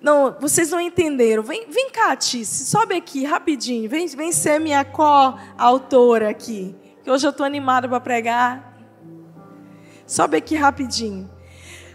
Não, 0.00 0.34
vocês 0.40 0.70
não 0.70 0.80
entenderam. 0.80 1.42
Vem, 1.42 1.66
vem 1.68 1.90
cá, 1.90 2.16
Tice, 2.16 2.64
sobe 2.64 2.96
aqui 2.96 3.26
rapidinho. 3.26 3.90
Vem, 3.90 4.06
vem 4.06 4.32
ser 4.32 4.58
minha 4.58 4.86
co-autora 4.86 6.30
aqui. 6.30 6.74
Hoje 7.10 7.26
eu 7.26 7.30
estou 7.30 7.46
animada 7.46 7.88
para 7.88 8.00
pregar. 8.00 8.76
Sobe 10.06 10.36
aqui 10.36 10.54
rapidinho. 10.54 11.30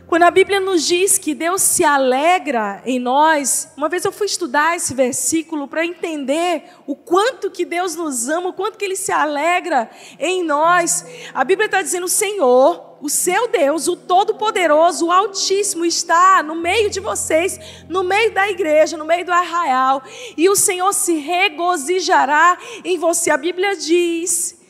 Quando 0.07 0.23
a 0.23 0.31
Bíblia 0.31 0.59
nos 0.59 0.87
diz 0.87 1.19
que 1.19 1.35
Deus 1.35 1.61
se 1.61 1.83
alegra 1.83 2.81
em 2.83 2.99
nós, 2.99 3.71
uma 3.77 3.87
vez 3.87 4.03
eu 4.05 4.11
fui 4.11 4.25
estudar 4.25 4.75
esse 4.75 4.93
versículo 4.95 5.67
para 5.67 5.85
entender 5.85 6.63
o 6.87 6.95
quanto 6.95 7.51
que 7.51 7.63
Deus 7.63 7.95
nos 7.95 8.27
ama, 8.27 8.49
o 8.49 8.53
quanto 8.53 8.77
que 8.77 8.85
Ele 8.85 8.95
se 8.95 9.11
alegra 9.11 9.87
em 10.19 10.43
nós. 10.43 11.05
A 11.31 11.43
Bíblia 11.43 11.67
está 11.67 11.83
dizendo: 11.83 12.05
o 12.05 12.09
Senhor, 12.09 12.97
o 12.99 13.07
seu 13.07 13.47
Deus, 13.47 13.87
o 13.87 13.95
Todo-Poderoso, 13.95 15.07
o 15.07 15.11
Altíssimo, 15.11 15.85
está 15.85 16.41
no 16.41 16.55
meio 16.55 16.89
de 16.89 16.99
vocês, 16.99 17.59
no 17.87 18.03
meio 18.03 18.33
da 18.33 18.49
igreja, 18.49 18.97
no 18.97 19.05
meio 19.05 19.25
do 19.25 19.31
arraial, 19.31 20.01
e 20.35 20.49
o 20.49 20.55
Senhor 20.55 20.91
se 20.91 21.13
regozijará 21.19 22.57
em 22.83 22.97
você. 22.97 23.29
A 23.29 23.37
Bíblia 23.37 23.75
diz 23.75 24.62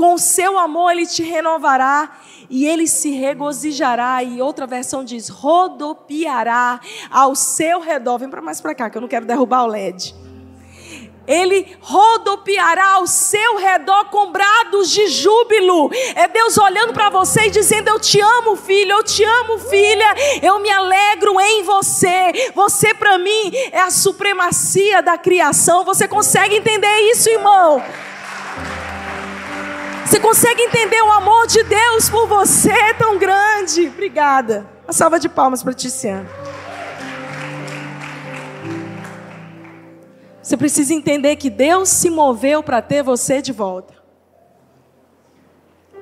com 0.00 0.14
o 0.14 0.18
seu 0.18 0.58
amor 0.58 0.92
ele 0.92 1.06
te 1.06 1.22
renovará 1.22 2.10
e 2.48 2.66
ele 2.66 2.86
se 2.86 3.10
regozijará. 3.10 4.22
E 4.24 4.40
outra 4.40 4.66
versão 4.66 5.04
diz: 5.04 5.28
rodopiará 5.28 6.80
ao 7.10 7.34
seu 7.34 7.80
redor. 7.80 8.16
Vem 8.16 8.30
para 8.30 8.40
mais 8.40 8.62
para 8.62 8.74
cá, 8.74 8.88
que 8.88 8.96
eu 8.96 9.02
não 9.02 9.08
quero 9.08 9.26
derrubar 9.26 9.64
o 9.64 9.66
LED. 9.66 10.14
Ele 11.26 11.76
rodopiará 11.82 12.92
ao 12.94 13.06
seu 13.06 13.58
redor 13.58 14.06
com 14.06 14.32
brados 14.32 14.90
de 14.90 15.06
júbilo. 15.08 15.90
É 16.14 16.26
Deus 16.26 16.56
olhando 16.56 16.94
para 16.94 17.10
você 17.10 17.48
e 17.48 17.50
dizendo: 17.50 17.90
Eu 17.90 18.00
te 18.00 18.18
amo, 18.22 18.56
filho, 18.56 18.92
eu 18.92 19.04
te 19.04 19.22
amo, 19.22 19.58
filha. 19.58 20.14
Eu 20.40 20.60
me 20.60 20.70
alegro 20.70 21.38
em 21.38 21.62
você. 21.62 22.50
Você, 22.54 22.94
para 22.94 23.18
mim, 23.18 23.52
é 23.70 23.80
a 23.80 23.90
supremacia 23.90 25.02
da 25.02 25.18
criação. 25.18 25.84
Você 25.84 26.08
consegue 26.08 26.56
entender 26.56 27.00
isso, 27.10 27.28
irmão? 27.28 27.82
Você 30.10 30.18
consegue 30.18 30.60
entender 30.60 31.00
o 31.02 31.12
amor 31.12 31.46
de 31.46 31.62
Deus 31.62 32.10
por 32.10 32.26
você 32.26 32.72
é 32.72 32.92
tão 32.92 33.16
grande? 33.16 33.86
Obrigada. 33.86 34.68
Uma 34.82 34.92
salva 34.92 35.20
de 35.20 35.28
palmas 35.28 35.62
para 35.62 35.72
Tiziana. 35.72 36.28
Você 40.42 40.56
precisa 40.56 40.92
entender 40.92 41.36
que 41.36 41.48
Deus 41.48 41.90
se 41.90 42.10
moveu 42.10 42.60
para 42.60 42.82
ter 42.82 43.04
você 43.04 43.40
de 43.40 43.52
volta. 43.52 43.94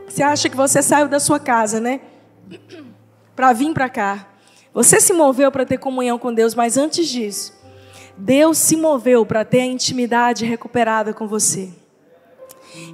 Você 0.09 0.23
acha 0.23 0.49
que 0.49 0.57
você 0.57 0.81
saiu 0.81 1.07
da 1.07 1.21
sua 1.21 1.39
casa, 1.39 1.79
né? 1.79 2.01
Para 3.37 3.53
vir 3.53 3.75
para 3.75 3.91
cá. 3.91 4.27
Você 4.73 5.03
se 5.03 5.13
moveu 5.13 5.53
para 5.53 5.67
ter 5.67 5.77
comunhão 5.77 6.19
com 6.19 6.33
Deus, 6.33 6.55
mas 6.55 6.79
antes 6.79 7.09
disso, 7.09 7.53
Deus 8.17 8.57
se 8.57 8.75
moveu 8.75 9.27
para 9.27 9.45
ter 9.45 9.61
a 9.61 9.67
intimidade 9.67 10.47
recuperada 10.47 11.13
com 11.13 11.29
você. 11.29 11.69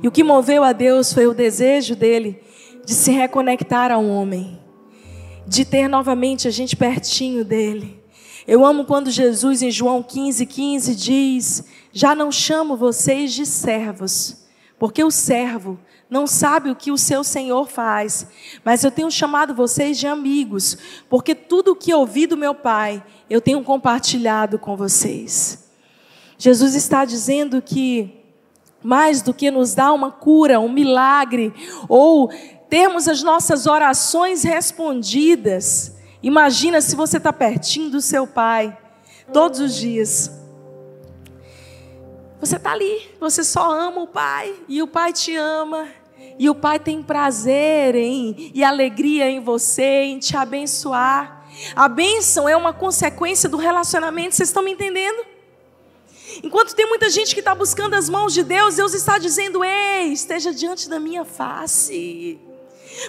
E 0.03 0.07
o 0.07 0.11
que 0.11 0.23
moveu 0.23 0.63
a 0.63 0.73
Deus 0.73 1.13
foi 1.13 1.27
o 1.27 1.35
desejo 1.35 1.97
dele 1.97 2.43
de 2.85 2.93
se 2.93 3.11
reconectar 3.11 3.91
ao 3.91 4.05
homem, 4.05 4.61
de 5.47 5.65
ter 5.65 5.89
novamente 5.89 6.47
a 6.47 6.51
gente 6.51 6.77
pertinho 6.77 7.45
dele. 7.45 8.03
Eu 8.47 8.65
amo 8.65 8.85
quando 8.85 9.11
Jesus, 9.11 9.63
em 9.63 9.71
João 9.71 10.03
15, 10.03 10.45
15, 10.45 10.95
diz: 10.95 11.65
Já 11.93 12.15
não 12.15 12.31
chamo 12.31 12.77
vocês 12.77 13.33
de 13.33 13.47
servos, 13.47 14.45
porque 14.79 15.03
o 15.03 15.11
servo 15.11 15.79
não 16.11 16.27
sabe 16.27 16.71
o 16.71 16.77
que 16.77 16.93
o 16.93 16.99
seu 16.99 17.25
Senhor 17.25 17.67
faz, 17.67 18.27
mas 18.63 18.85
eu 18.85 18.91
tenho 18.91 19.11
chamado 19.11 19.55
vocês 19.55 19.99
de 19.99 20.07
amigos, 20.07 20.77
porque 21.09 21.35
tudo 21.35 21.73
o 21.73 21.77
que 21.77 21.95
ouvi 21.95 22.27
do 22.27 22.37
meu 22.37 22.55
Pai, 22.55 23.03
eu 23.29 23.41
tenho 23.41 23.65
compartilhado 23.65 24.59
com 24.59 24.77
vocês. 24.77 25.65
Jesus 26.37 26.75
está 26.75 27.05
dizendo 27.05 27.63
que 27.63 28.24
mais 28.85 29.23
do 29.23 29.33
que 29.33 29.51
nos 29.51 29.75
dar 29.75 29.95
uma 29.95 30.11
cura, 30.11 30.61
um 30.61 30.71
milagre, 30.71 31.55
ou 31.89 32.31
termos 32.69 33.09
as 33.09 33.23
nossas 33.23 33.67
orações 33.67 34.43
respondidas, 34.43 35.97
imagina 36.23 36.83
se 36.83 36.95
você 36.95 37.17
está 37.17 37.33
pertinho 37.33 37.89
do 37.89 38.01
seu 38.03 38.27
Pai, 38.27 38.77
todos 39.33 39.59
os 39.59 39.75
dias. 39.75 40.31
Você 42.39 42.57
está 42.57 42.73
ali, 42.73 43.11
você 43.19 43.43
só 43.43 43.71
ama 43.73 44.03
o 44.03 44.07
Pai, 44.07 44.55
e 44.69 44.83
o 44.83 44.87
Pai 44.87 45.15
te 45.15 45.35
ama, 45.35 45.89
e 46.39 46.51
o 46.51 46.55
Pai 46.55 46.79
tem 46.79 47.03
prazer 47.03 47.95
em, 47.95 48.53
e 48.53 48.63
alegria 48.63 49.31
em 49.31 49.41
você, 49.41 50.03
em 50.03 50.19
te 50.19 50.37
abençoar. 50.37 51.47
A 51.75 51.89
bênção 51.89 52.47
é 52.47 52.55
uma 52.55 52.75
consequência 52.75 53.49
do 53.49 53.57
relacionamento, 53.57 54.35
vocês 54.35 54.51
estão 54.51 54.63
me 54.63 54.73
entendendo? 54.73 55.34
Enquanto 56.43 56.75
tem 56.75 56.87
muita 56.87 57.09
gente 57.11 57.35
que 57.35 57.41
está 57.41 57.55
buscando 57.55 57.95
as 57.95 58.09
mãos 58.09 58.33
de 58.33 58.43
Deus, 58.43 58.77
Deus 58.77 58.95
está 58.95 59.19
dizendo: 59.19 59.65
Ei, 59.65 60.13
esteja 60.13 60.53
diante 60.53 60.89
da 60.89 60.99
minha 60.99 61.25
face. 61.25 62.41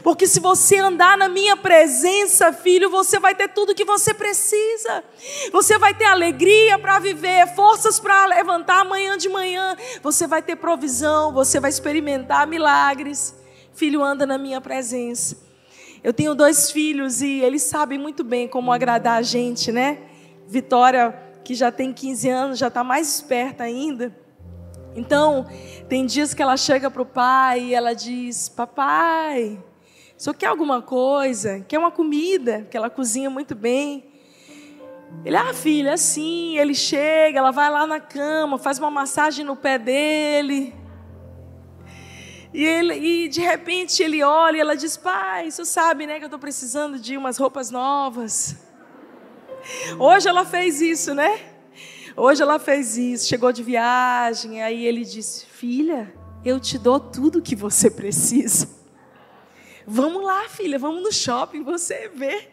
Porque 0.04 0.26
se 0.26 0.40
você 0.40 0.78
andar 0.78 1.18
na 1.18 1.30
minha 1.30 1.56
presença, 1.56 2.52
filho, 2.52 2.90
você 2.90 3.20
vai 3.20 3.36
ter 3.36 3.50
tudo 3.50 3.76
que 3.76 3.86
você 3.86 4.14
precisa. 4.14 5.04
Você 5.52 5.78
vai 5.78 5.94
ter 5.94 6.06
alegria 6.06 6.78
para 6.80 7.00
viver, 7.00 7.54
forças 7.56 8.00
para 8.00 8.26
levantar 8.26 8.82
amanhã 8.82 9.18
de 9.18 9.30
manhã. 9.30 9.76
Você 10.02 10.28
vai 10.28 10.42
ter 10.42 10.56
provisão, 10.56 11.32
você 11.32 11.60
vai 11.60 11.70
experimentar 11.70 12.48
milagres. 12.48 13.36
Filho, 13.74 14.04
anda 14.04 14.26
na 14.26 14.38
minha 14.38 14.60
presença. 14.60 15.38
Eu 16.04 16.14
tenho 16.14 16.36
dois 16.36 16.72
filhos 16.72 17.22
e 17.22 17.42
eles 17.42 17.64
sabem 17.64 17.98
muito 17.98 18.24
bem 18.24 18.48
como 18.48 18.72
agradar 18.72 19.18
a 19.18 19.22
gente, 19.22 19.72
né? 19.72 20.00
Vitória 20.48 21.25
que 21.46 21.54
já 21.54 21.72
tem 21.72 21.94
15 21.94 22.28
anos, 22.28 22.58
já 22.58 22.68
está 22.68 22.84
mais 22.84 23.08
esperta 23.08 23.64
ainda. 23.64 24.14
Então, 24.96 25.46
tem 25.88 26.06
dias 26.06 26.34
que 26.34 26.42
ela 26.42 26.58
chega 26.58 26.90
para 26.90 27.04
o 27.04 27.06
pai 27.06 27.66
e 27.66 27.74
ela 27.76 27.94
diz: 27.94 28.50
Papai, 28.50 29.64
só 30.18 30.34
quer 30.34 30.48
alguma 30.48 30.82
coisa? 30.82 31.60
Quer 31.68 31.78
uma 31.78 31.92
comida? 31.92 32.66
Que 32.70 32.76
ela 32.76 32.90
cozinha 32.90 33.30
muito 33.30 33.54
bem. 33.54 34.06
Ele, 35.24 35.38
ah, 35.38 35.54
filha, 35.54 35.94
assim. 35.94 36.58
Ele 36.58 36.74
chega, 36.74 37.38
ela 37.38 37.52
vai 37.52 37.70
lá 37.70 37.86
na 37.86 38.00
cama, 38.00 38.58
faz 38.58 38.80
uma 38.80 38.90
massagem 38.90 39.46
no 39.46 39.56
pé 39.56 39.78
dele. 39.78 40.74
E, 42.52 42.64
ele, 42.64 42.96
e 42.96 43.28
de 43.28 43.42
repente 43.42 44.02
ele 44.02 44.24
olha 44.24 44.58
e 44.58 44.62
ela 44.62 44.76
diz: 44.76 44.98
Pai, 44.98 45.52
você 45.52 45.64
sabe, 45.64 46.08
né, 46.08 46.18
que 46.18 46.24
eu 46.24 46.28
estou 46.28 46.40
precisando 46.40 46.98
de 46.98 47.16
umas 47.16 47.38
roupas 47.38 47.70
novas. 47.70 48.65
Hoje 50.00 50.28
ela 50.28 50.46
fez 50.46 50.82
isso, 50.82 51.14
né? 51.14 51.40
Hoje 52.16 52.42
ela 52.42 52.60
fez 52.60 52.98
isso, 52.98 53.28
chegou 53.28 53.52
de 53.52 53.64
viagem, 53.64 54.62
aí 54.64 54.86
ele 54.86 55.04
disse: 55.04 55.46
Filha, 55.46 56.14
eu 56.44 56.60
te 56.60 56.78
dou 56.78 57.00
tudo 57.00 57.42
que 57.42 57.56
você 57.56 57.90
precisa. 57.90 58.70
Vamos 59.88 60.24
lá, 60.24 60.48
filha, 60.48 60.80
vamos 60.80 61.04
no 61.04 61.12
shopping, 61.12 61.64
você 61.64 62.10
vê. 62.10 62.50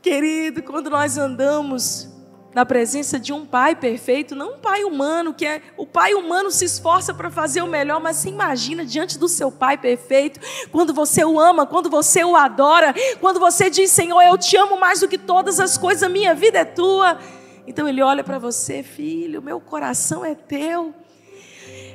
Querido, 0.00 0.62
quando 0.62 0.90
nós 0.90 1.16
andamos 1.16 2.13
na 2.54 2.64
presença 2.64 3.18
de 3.18 3.32
um 3.32 3.44
pai 3.44 3.74
perfeito, 3.74 4.34
não 4.34 4.54
um 4.54 4.58
pai 4.58 4.84
humano, 4.84 5.34
que 5.34 5.44
é 5.44 5.60
o 5.76 5.86
pai 5.86 6.14
humano 6.14 6.50
se 6.50 6.64
esforça 6.64 7.12
para 7.12 7.30
fazer 7.30 7.62
o 7.62 7.66
melhor, 7.66 8.00
mas 8.00 8.18
se 8.18 8.28
imagina 8.28 8.84
diante 8.84 9.18
do 9.18 9.28
seu 9.28 9.50
pai 9.50 9.76
perfeito, 9.76 10.38
quando 10.70 10.94
você 10.94 11.24
o 11.24 11.40
ama, 11.40 11.66
quando 11.66 11.90
você 11.90 12.22
o 12.22 12.36
adora, 12.36 12.94
quando 13.20 13.40
você 13.40 13.68
diz, 13.68 13.90
Senhor, 13.90 14.22
eu 14.22 14.38
te 14.38 14.56
amo 14.56 14.78
mais 14.78 15.00
do 15.00 15.08
que 15.08 15.18
todas 15.18 15.58
as 15.58 15.76
coisas, 15.76 16.10
minha 16.10 16.34
vida 16.34 16.60
é 16.60 16.64
tua. 16.64 17.18
Então 17.66 17.88
ele 17.88 18.02
olha 18.02 18.22
para 18.22 18.38
você, 18.38 18.82
filho, 18.82 19.42
meu 19.42 19.60
coração 19.60 20.24
é 20.24 20.34
teu. 20.34 20.94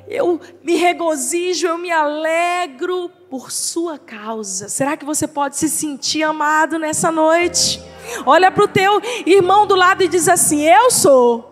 Eu 0.07 0.41
me 0.63 0.75
regozijo, 0.75 1.67
eu 1.67 1.77
me 1.77 1.91
alegro 1.91 3.09
por 3.29 3.51
sua 3.51 3.99
causa. 3.99 4.67
Será 4.67 4.97
que 4.97 5.05
você 5.05 5.27
pode 5.27 5.55
se 5.55 5.69
sentir 5.69 6.23
amado 6.23 6.79
nessa 6.79 7.11
noite? 7.11 7.79
Olha 8.25 8.51
para 8.51 8.63
o 8.63 8.67
teu 8.67 9.01
irmão 9.25 9.65
do 9.65 9.75
lado 9.75 10.03
e 10.03 10.07
diz 10.07 10.27
assim: 10.27 10.61
Eu 10.61 10.91
sou 10.91 11.49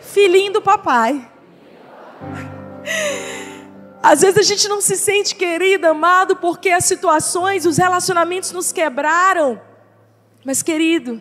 filhinho 0.00 0.54
do 0.54 0.62
papai. 0.62 1.30
Às 4.02 4.20
vezes 4.20 4.38
a 4.38 4.42
gente 4.42 4.68
não 4.68 4.80
se 4.80 4.96
sente 4.96 5.34
querido, 5.34 5.86
amado, 5.86 6.36
porque 6.36 6.70
as 6.70 6.84
situações, 6.84 7.66
os 7.66 7.76
relacionamentos 7.76 8.52
nos 8.52 8.70
quebraram. 8.70 9.60
Mas, 10.44 10.62
querido, 10.62 11.20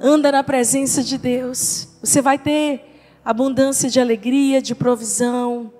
anda 0.00 0.30
na 0.30 0.44
presença 0.44 1.02
de 1.02 1.18
Deus. 1.18 1.88
Você 2.00 2.22
vai 2.22 2.38
ter 2.38 2.84
abundância 3.24 3.90
de 3.90 4.00
alegria, 4.00 4.62
de 4.62 4.72
provisão. 4.72 5.72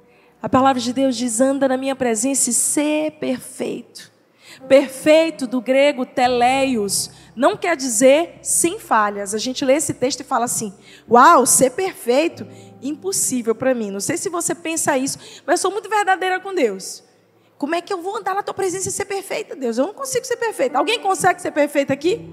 A 0.43 0.49
palavra 0.49 0.83
de 0.83 0.93
Deus 0.93 1.17
diz: 1.17 1.41
anda 1.41 1.69
na 1.69 1.77
minha 1.77 1.95
presença 1.95 2.51
e 2.51 2.53
ser 2.53 3.13
perfeito. 3.13 4.11
Perfeito 4.69 5.47
do 5.47 5.61
grego 5.61 6.05
teleios 6.05 7.11
não 7.37 7.55
quer 7.55 7.77
dizer 7.77 8.39
sem 8.43 8.81
falhas. 8.81 9.35
A 9.35 9.39
gente 9.39 9.63
lê 9.65 9.75
esse 9.75 9.93
texto 9.93 10.21
e 10.21 10.25
fala 10.25 10.47
assim: 10.47 10.73
Uau, 11.09 11.45
ser 11.45 11.71
perfeito, 11.71 12.47
impossível 12.81 13.55
para 13.55 13.75
mim. 13.75 13.91
Não 13.91 14.01
sei 14.01 14.17
se 14.17 14.31
você 14.31 14.55
pensa 14.55 14.97
isso, 14.97 15.19
mas 15.45 15.61
eu 15.61 15.63
sou 15.63 15.71
muito 15.71 15.91
verdadeira 15.91 16.41
com 16.41 16.55
Deus. 16.55 17.05
Como 17.59 17.75
é 17.75 17.81
que 17.81 17.93
eu 17.93 18.01
vou 18.01 18.17
andar 18.17 18.35
na 18.35 18.43
tua 18.43 18.55
presença 18.55 18.89
e 18.89 18.93
ser 18.93 19.05
perfeita, 19.05 19.55
Deus? 19.55 19.77
Eu 19.77 19.87
não 19.87 19.95
consigo 19.95 20.25
ser 20.25 20.37
perfeita. 20.37 20.79
Alguém 20.79 21.01
consegue 21.01 21.41
ser 21.41 21.51
perfeita 21.51 21.93
aqui? 21.93 22.29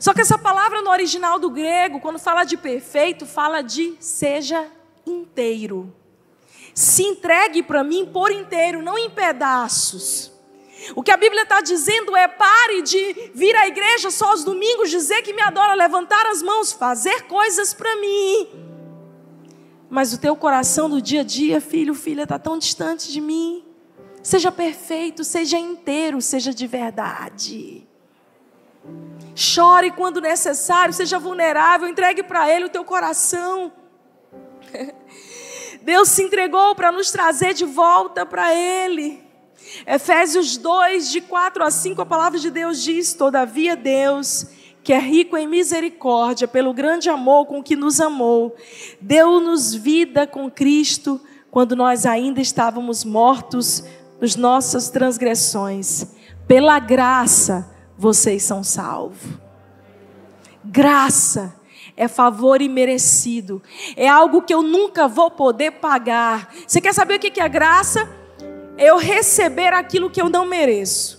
Só 0.00 0.14
que 0.14 0.20
essa 0.20 0.38
palavra 0.38 0.80
no 0.80 0.90
original 0.90 1.38
do 1.38 1.50
grego, 1.50 2.00
quando 2.00 2.18
fala 2.18 2.44
de 2.44 2.56
perfeito, 2.56 3.26
fala 3.26 3.62
de 3.62 3.96
seja 3.98 4.66
inteiro. 5.04 5.92
Se 6.74 7.02
entregue 7.02 7.62
para 7.62 7.82
mim 7.82 8.06
por 8.06 8.30
inteiro, 8.30 8.82
não 8.82 8.96
em 8.96 9.10
pedaços. 9.10 10.37
O 10.94 11.02
que 11.02 11.10
a 11.10 11.16
Bíblia 11.16 11.42
está 11.42 11.60
dizendo 11.60 12.16
é: 12.16 12.28
pare 12.28 12.82
de 12.82 13.30
vir 13.34 13.54
à 13.56 13.66
igreja 13.66 14.10
só 14.10 14.30
aos 14.30 14.44
domingos, 14.44 14.90
dizer 14.90 15.22
que 15.22 15.32
me 15.32 15.42
adora, 15.42 15.74
levantar 15.74 16.26
as 16.26 16.42
mãos, 16.42 16.72
fazer 16.72 17.22
coisas 17.22 17.74
para 17.74 17.94
mim. 17.96 18.48
Mas 19.90 20.12
o 20.12 20.18
teu 20.18 20.36
coração 20.36 20.88
do 20.88 21.00
dia 21.00 21.22
a 21.22 21.24
dia, 21.24 21.60
filho, 21.60 21.94
filha, 21.94 22.22
está 22.22 22.38
tão 22.38 22.58
distante 22.58 23.10
de 23.10 23.20
mim. 23.20 23.64
Seja 24.22 24.52
perfeito, 24.52 25.24
seja 25.24 25.58
inteiro, 25.58 26.20
seja 26.20 26.52
de 26.52 26.66
verdade. 26.66 27.86
Chore 29.34 29.90
quando 29.92 30.20
necessário, 30.20 30.92
seja 30.92 31.18
vulnerável, 31.18 31.88
entregue 31.88 32.22
para 32.22 32.50
Ele 32.50 32.66
o 32.66 32.68
teu 32.68 32.84
coração. 32.84 33.72
Deus 35.82 36.08
se 36.08 36.22
entregou 36.22 36.74
para 36.74 36.92
nos 36.92 37.10
trazer 37.10 37.54
de 37.54 37.64
volta 37.64 38.26
para 38.26 38.54
Ele. 38.54 39.27
Efésios 39.90 40.58
2, 40.58 41.10
de 41.10 41.22
4 41.22 41.64
a 41.64 41.70
5, 41.70 42.02
a 42.02 42.06
palavra 42.06 42.38
de 42.38 42.50
Deus 42.50 42.82
diz: 42.82 43.14
Todavia 43.14 43.74
Deus, 43.74 44.44
que 44.84 44.92
é 44.92 44.98
rico 44.98 45.34
em 45.34 45.48
misericórdia, 45.48 46.46
pelo 46.46 46.74
grande 46.74 47.08
amor 47.08 47.46
com 47.46 47.62
que 47.62 47.74
nos 47.74 47.98
amou, 47.98 48.54
deu-nos 49.00 49.74
vida 49.74 50.26
com 50.26 50.50
Cristo 50.50 51.18
quando 51.50 51.74
nós 51.74 52.04
ainda 52.04 52.38
estávamos 52.38 53.02
mortos 53.02 53.82
nos 54.20 54.36
nossas 54.36 54.90
transgressões. 54.90 56.06
Pela 56.46 56.78
graça, 56.78 57.74
vocês 57.96 58.42
são 58.42 58.62
salvos. 58.62 59.38
Graça 60.62 61.56
é 61.96 62.06
favor 62.06 62.60
imerecido, 62.60 63.62
é 63.96 64.06
algo 64.06 64.42
que 64.42 64.52
eu 64.52 64.60
nunca 64.60 65.08
vou 65.08 65.30
poder 65.30 65.72
pagar. 65.72 66.52
Você 66.66 66.78
quer 66.78 66.92
saber 66.92 67.14
o 67.14 67.18
que 67.18 67.40
é 67.40 67.48
graça? 67.48 68.27
Eu 68.78 68.96
receber 68.96 69.72
aquilo 69.72 70.08
que 70.08 70.22
eu 70.22 70.28
não 70.28 70.46
mereço. 70.46 71.18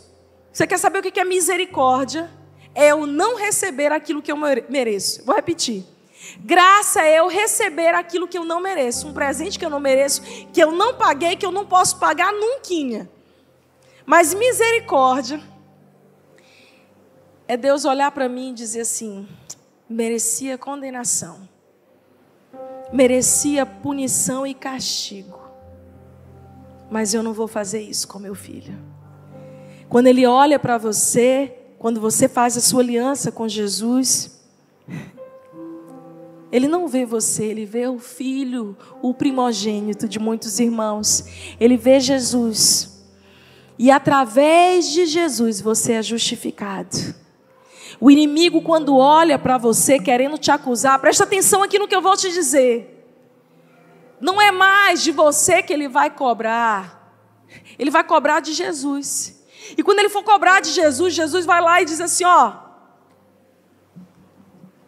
Você 0.51 0.65
quer 0.65 0.77
saber 0.77 0.99
o 0.99 1.01
que 1.01 1.19
é 1.19 1.25
misericórdia? 1.25 2.31
É 2.73 2.87
eu 2.87 3.05
não 3.05 3.35
receber 3.35 3.91
aquilo 3.91 4.21
que 4.21 4.31
eu 4.31 4.37
mereço. 4.37 5.23
Vou 5.25 5.35
repetir. 5.35 5.85
Graça 6.39 7.01
é 7.01 7.19
eu 7.19 7.27
receber 7.27 7.93
aquilo 7.93 8.27
que 8.27 8.37
eu 8.37 8.45
não 8.45 8.61
mereço, 8.61 9.07
um 9.07 9.13
presente 9.13 9.57
que 9.57 9.65
eu 9.65 9.69
não 9.69 9.79
mereço, 9.79 10.21
que 10.53 10.61
eu 10.61 10.71
não 10.71 10.93
paguei, 10.93 11.35
que 11.35 11.45
eu 11.45 11.51
não 11.51 11.65
posso 11.65 11.97
pagar 11.97 12.31
nunca. 12.31 13.09
Mas 14.05 14.33
misericórdia 14.33 15.41
é 17.47 17.55
Deus 17.55 17.85
olhar 17.85 18.11
para 18.11 18.27
mim 18.27 18.51
e 18.51 18.53
dizer 18.53 18.81
assim: 18.81 19.27
merecia 19.89 20.57
condenação, 20.57 21.47
merecia 22.91 23.65
punição 23.65 24.45
e 24.45 24.53
castigo 24.53 25.38
mas 26.89 27.13
eu 27.13 27.21
não 27.21 27.33
vou 27.33 27.47
fazer 27.47 27.81
isso 27.81 28.07
com 28.07 28.19
meu 28.19 28.35
filho. 28.35 28.77
Quando 29.87 30.07
ele 30.07 30.25
olha 30.25 30.59
para 30.59 30.77
você, 30.77 31.53
quando 31.79 32.01
você 32.01 32.27
faz 32.27 32.57
a 32.57 32.61
sua 32.61 32.81
aliança 32.81 33.31
com 33.31 33.47
Jesus, 33.47 34.39
Ele 36.51 36.67
não 36.67 36.87
vê 36.87 37.05
você, 37.05 37.45
ele 37.45 37.65
vê 37.65 37.87
o 37.87 37.99
filho, 37.99 38.75
o 39.01 39.13
primogênito 39.13 40.07
de 40.07 40.19
muitos 40.19 40.59
irmãos. 40.59 41.25
Ele 41.59 41.77
vê 41.77 41.99
Jesus. 41.99 43.03
E 43.77 43.89
através 43.89 44.89
de 44.89 45.05
Jesus 45.05 45.61
você 45.61 45.93
é 45.93 46.03
justificado. 46.03 47.15
O 47.99 48.11
inimigo, 48.11 48.61
quando 48.61 48.97
olha 48.97 49.39
para 49.39 49.57
você 49.57 49.99
querendo 49.99 50.37
te 50.37 50.51
acusar, 50.51 50.99
presta 50.99 51.23
atenção 51.23 51.63
aqui 51.63 51.79
no 51.79 51.87
que 51.87 51.95
eu 51.95 52.01
vou 52.01 52.17
te 52.17 52.29
dizer. 52.31 52.98
Não 54.19 54.41
é 54.41 54.51
mais 54.51 55.01
de 55.01 55.11
você 55.11 55.63
que 55.63 55.71
ele 55.71 55.87
vai 55.87 56.09
cobrar, 56.09 57.13
ele 57.77 57.89
vai 57.89 58.03
cobrar 58.03 58.39
de 58.39 58.53
Jesus. 58.53 59.45
E 59.77 59.83
quando 59.83 59.99
ele 59.99 60.09
for 60.09 60.23
cobrar 60.23 60.61
de 60.61 60.69
Jesus, 60.71 61.13
Jesus 61.13 61.45
vai 61.45 61.61
lá 61.61 61.81
e 61.81 61.85
diz 61.85 62.01
assim: 62.01 62.25
Ó, 62.25 62.53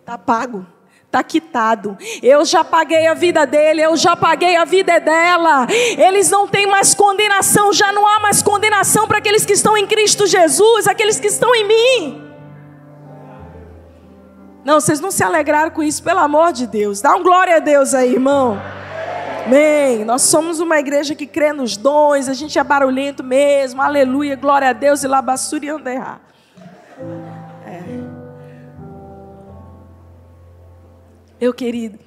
tá 0.05 0.17
pago 0.17 0.65
está 1.11 1.21
quitado. 1.21 1.97
Eu 2.23 2.45
já 2.45 2.63
paguei 2.63 3.05
a 3.05 3.13
vida 3.13 3.45
dele, 3.45 3.81
eu 3.81 3.97
já 3.97 4.15
paguei 4.15 4.55
a 4.55 4.63
vida 4.63 4.97
dela. 4.97 5.67
Eles 5.69 6.29
não 6.29 6.47
têm 6.47 6.65
mais 6.65 6.95
condenação, 6.95 7.73
já 7.73 7.91
não 7.91 8.07
há 8.07 8.21
mais 8.21 8.41
condenação 8.41 9.05
para 9.07 9.17
aqueles 9.17 9.45
que 9.45 9.51
estão 9.51 9.77
em 9.77 9.85
Cristo 9.85 10.25
Jesus, 10.25 10.87
aqueles 10.87 11.19
que 11.19 11.27
estão 11.27 11.53
em 11.53 11.67
mim. 11.67 12.31
Não, 14.63 14.79
vocês 14.79 15.01
não 15.01 15.11
se 15.11 15.23
alegraram 15.23 15.71
com 15.71 15.83
isso, 15.83 16.01
pelo 16.01 16.19
amor 16.19 16.53
de 16.53 16.65
Deus. 16.65 17.01
Dá 17.01 17.13
um 17.13 17.23
glória 17.23 17.57
a 17.57 17.59
Deus 17.59 17.93
aí, 17.93 18.13
irmão. 18.13 18.57
Amém. 19.45 20.05
Nós 20.05 20.23
somos 20.23 20.59
uma 20.59 20.79
igreja 20.79 21.15
que 21.15 21.25
crê 21.25 21.51
nos 21.53 21.75
dons, 21.75 22.29
a 22.29 22.33
gente 22.33 22.57
é 22.57 22.63
barulhento 22.63 23.23
mesmo. 23.23 23.81
Aleluia, 23.81 24.35
glória 24.35 24.69
a 24.69 24.73
Deus 24.73 25.03
e 25.03 25.07
labassuri 25.07 25.69
anderrar. 25.69 26.21
Meu 31.39 31.51
querido, 31.55 31.97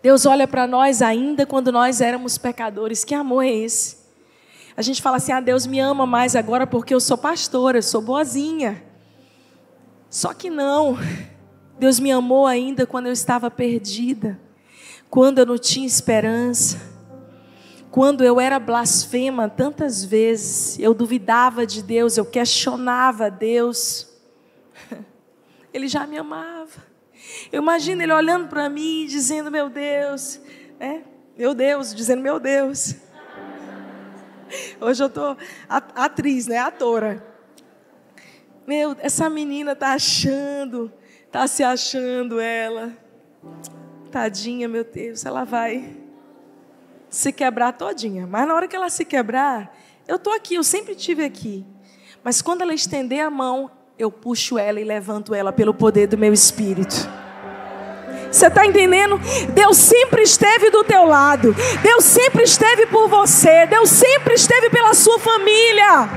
Deus 0.00 0.26
olha 0.26 0.46
para 0.46 0.64
nós 0.64 1.02
ainda 1.02 1.44
quando 1.44 1.72
nós 1.72 2.00
éramos 2.00 2.38
pecadores. 2.38 3.04
Que 3.04 3.16
amor 3.16 3.44
é 3.44 3.50
esse? 3.50 3.96
A 4.76 4.82
gente 4.82 5.02
fala 5.02 5.16
assim: 5.16 5.32
ah, 5.32 5.40
Deus 5.40 5.66
me 5.66 5.80
ama 5.80 6.06
mais 6.06 6.36
agora 6.36 6.66
porque 6.66 6.94
eu 6.94 7.00
sou 7.00 7.18
pastora, 7.18 7.78
eu 7.78 7.82
sou 7.82 8.00
boazinha. 8.00 8.82
Só 10.08 10.32
que 10.32 10.48
não. 10.48 10.96
Deus 11.78 11.98
me 11.98 12.12
amou 12.12 12.46
ainda 12.46 12.86
quando 12.86 13.06
eu 13.06 13.12
estava 13.12 13.50
perdida, 13.50 14.38
quando 15.12 15.40
eu 15.40 15.44
não 15.44 15.58
tinha 15.58 15.86
esperança, 15.86 16.80
quando 17.90 18.24
eu 18.24 18.40
era 18.40 18.58
blasfema 18.58 19.46
tantas 19.46 20.02
vezes, 20.02 20.78
eu 20.78 20.94
duvidava 20.94 21.66
de 21.66 21.82
Deus, 21.82 22.16
eu 22.16 22.24
questionava 22.24 23.30
Deus. 23.30 24.10
Ele 25.70 25.86
já 25.86 26.06
me 26.06 26.16
amava. 26.16 26.82
Eu 27.52 27.60
imagino 27.60 28.02
ele 28.02 28.12
olhando 28.12 28.48
para 28.48 28.70
mim, 28.70 29.04
dizendo: 29.06 29.50
Meu 29.50 29.68
Deus, 29.68 30.40
é, 30.80 31.02
meu 31.36 31.54
Deus, 31.54 31.94
dizendo: 31.94 32.22
Meu 32.22 32.40
Deus. 32.40 32.96
Hoje 34.80 35.02
eu 35.02 35.08
estou 35.08 35.36
atriz, 35.68 36.46
né? 36.46 36.56
Atora. 36.56 37.22
Meu, 38.66 38.96
essa 38.98 39.28
menina 39.28 39.76
tá 39.76 39.92
achando, 39.92 40.90
tá 41.30 41.46
se 41.46 41.62
achando 41.62 42.40
ela. 42.40 42.96
Tadinha, 44.12 44.68
meu 44.68 44.84
Deus, 44.84 45.24
ela 45.24 45.42
vai 45.42 45.96
se 47.08 47.32
quebrar 47.32 47.72
todinha. 47.72 48.26
Mas 48.26 48.46
na 48.46 48.54
hora 48.54 48.68
que 48.68 48.76
ela 48.76 48.90
se 48.90 49.06
quebrar, 49.06 49.74
eu 50.06 50.18
tô 50.18 50.30
aqui, 50.30 50.56
eu 50.56 50.62
sempre 50.62 50.94
tive 50.94 51.24
aqui. 51.24 51.64
Mas 52.22 52.42
quando 52.42 52.60
ela 52.60 52.74
estender 52.74 53.20
a 53.20 53.30
mão, 53.30 53.70
eu 53.98 54.12
puxo 54.12 54.58
ela 54.58 54.78
e 54.78 54.84
levanto 54.84 55.34
ela 55.34 55.50
pelo 55.50 55.72
poder 55.72 56.08
do 56.08 56.18
meu 56.18 56.32
espírito. 56.32 56.94
Você 58.30 58.48
está 58.48 58.66
entendendo? 58.66 59.18
Deus 59.54 59.78
sempre 59.78 60.22
esteve 60.22 60.70
do 60.70 60.84
teu 60.84 61.04
lado. 61.04 61.54
Deus 61.82 62.04
sempre 62.04 62.42
esteve 62.42 62.86
por 62.86 63.08
você. 63.08 63.66
Deus 63.66 63.88
sempre 63.88 64.34
esteve 64.34 64.68
pela 64.68 64.92
sua 64.92 65.18
família. 65.18 66.08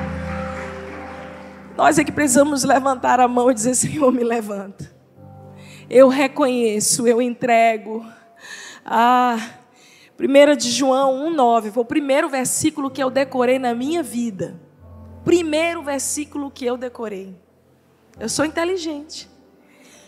Nós 1.77 1.97
é 1.97 2.03
que 2.03 2.11
precisamos 2.11 2.63
levantar 2.63 3.21
a 3.21 3.27
mão 3.27 3.51
e 3.51 3.53
dizer: 3.53 3.75
Senhor, 3.75 4.11
me 4.11 4.23
levanta. 4.23 4.94
Eu 5.89 6.07
reconheço, 6.07 7.07
eu 7.07 7.21
entrego. 7.21 8.05
Ah, 8.83 9.37
1 10.19 10.55
de 10.55 10.71
João 10.71 11.31
1,9 11.31 11.71
foi 11.71 11.83
o 11.83 11.85
primeiro 11.85 12.27
versículo 12.27 12.89
que 12.89 13.01
eu 13.01 13.09
decorei 13.09 13.59
na 13.59 13.73
minha 13.75 14.01
vida. 14.01 14.59
Primeiro 15.23 15.83
versículo 15.83 16.49
que 16.49 16.65
eu 16.65 16.77
decorei. 16.77 17.35
Eu 18.19 18.29
sou 18.29 18.45
inteligente. 18.45 19.29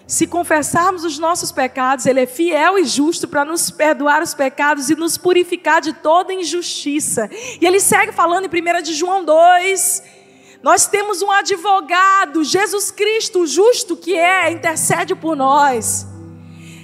Se 0.07 0.25
confessarmos 0.25 1.03
os 1.03 1.19
nossos 1.19 1.51
pecados, 1.51 2.05
Ele 2.05 2.21
é 2.21 2.25
fiel 2.25 2.79
e 2.79 2.85
justo 2.85 3.27
para 3.27 3.43
nos 3.43 3.69
perdoar 3.69 4.23
os 4.23 4.33
pecados 4.33 4.89
e 4.89 4.95
nos 4.95 5.17
purificar 5.17 5.81
de 5.81 5.91
toda 5.91 6.33
injustiça. 6.33 7.29
E 7.59 7.65
Ele 7.65 7.79
segue 7.79 8.13
falando 8.13 8.45
em 8.45 8.79
1 8.79 8.81
de 8.81 8.93
João 8.93 9.25
2. 9.25 10.03
Nós 10.63 10.87
temos 10.87 11.21
um 11.21 11.31
advogado, 11.31 12.43
Jesus 12.43 12.91
Cristo, 12.91 13.45
justo 13.45 13.95
que 13.95 14.15
é, 14.15 14.51
intercede 14.51 15.15
por 15.15 15.35
nós. 15.35 16.07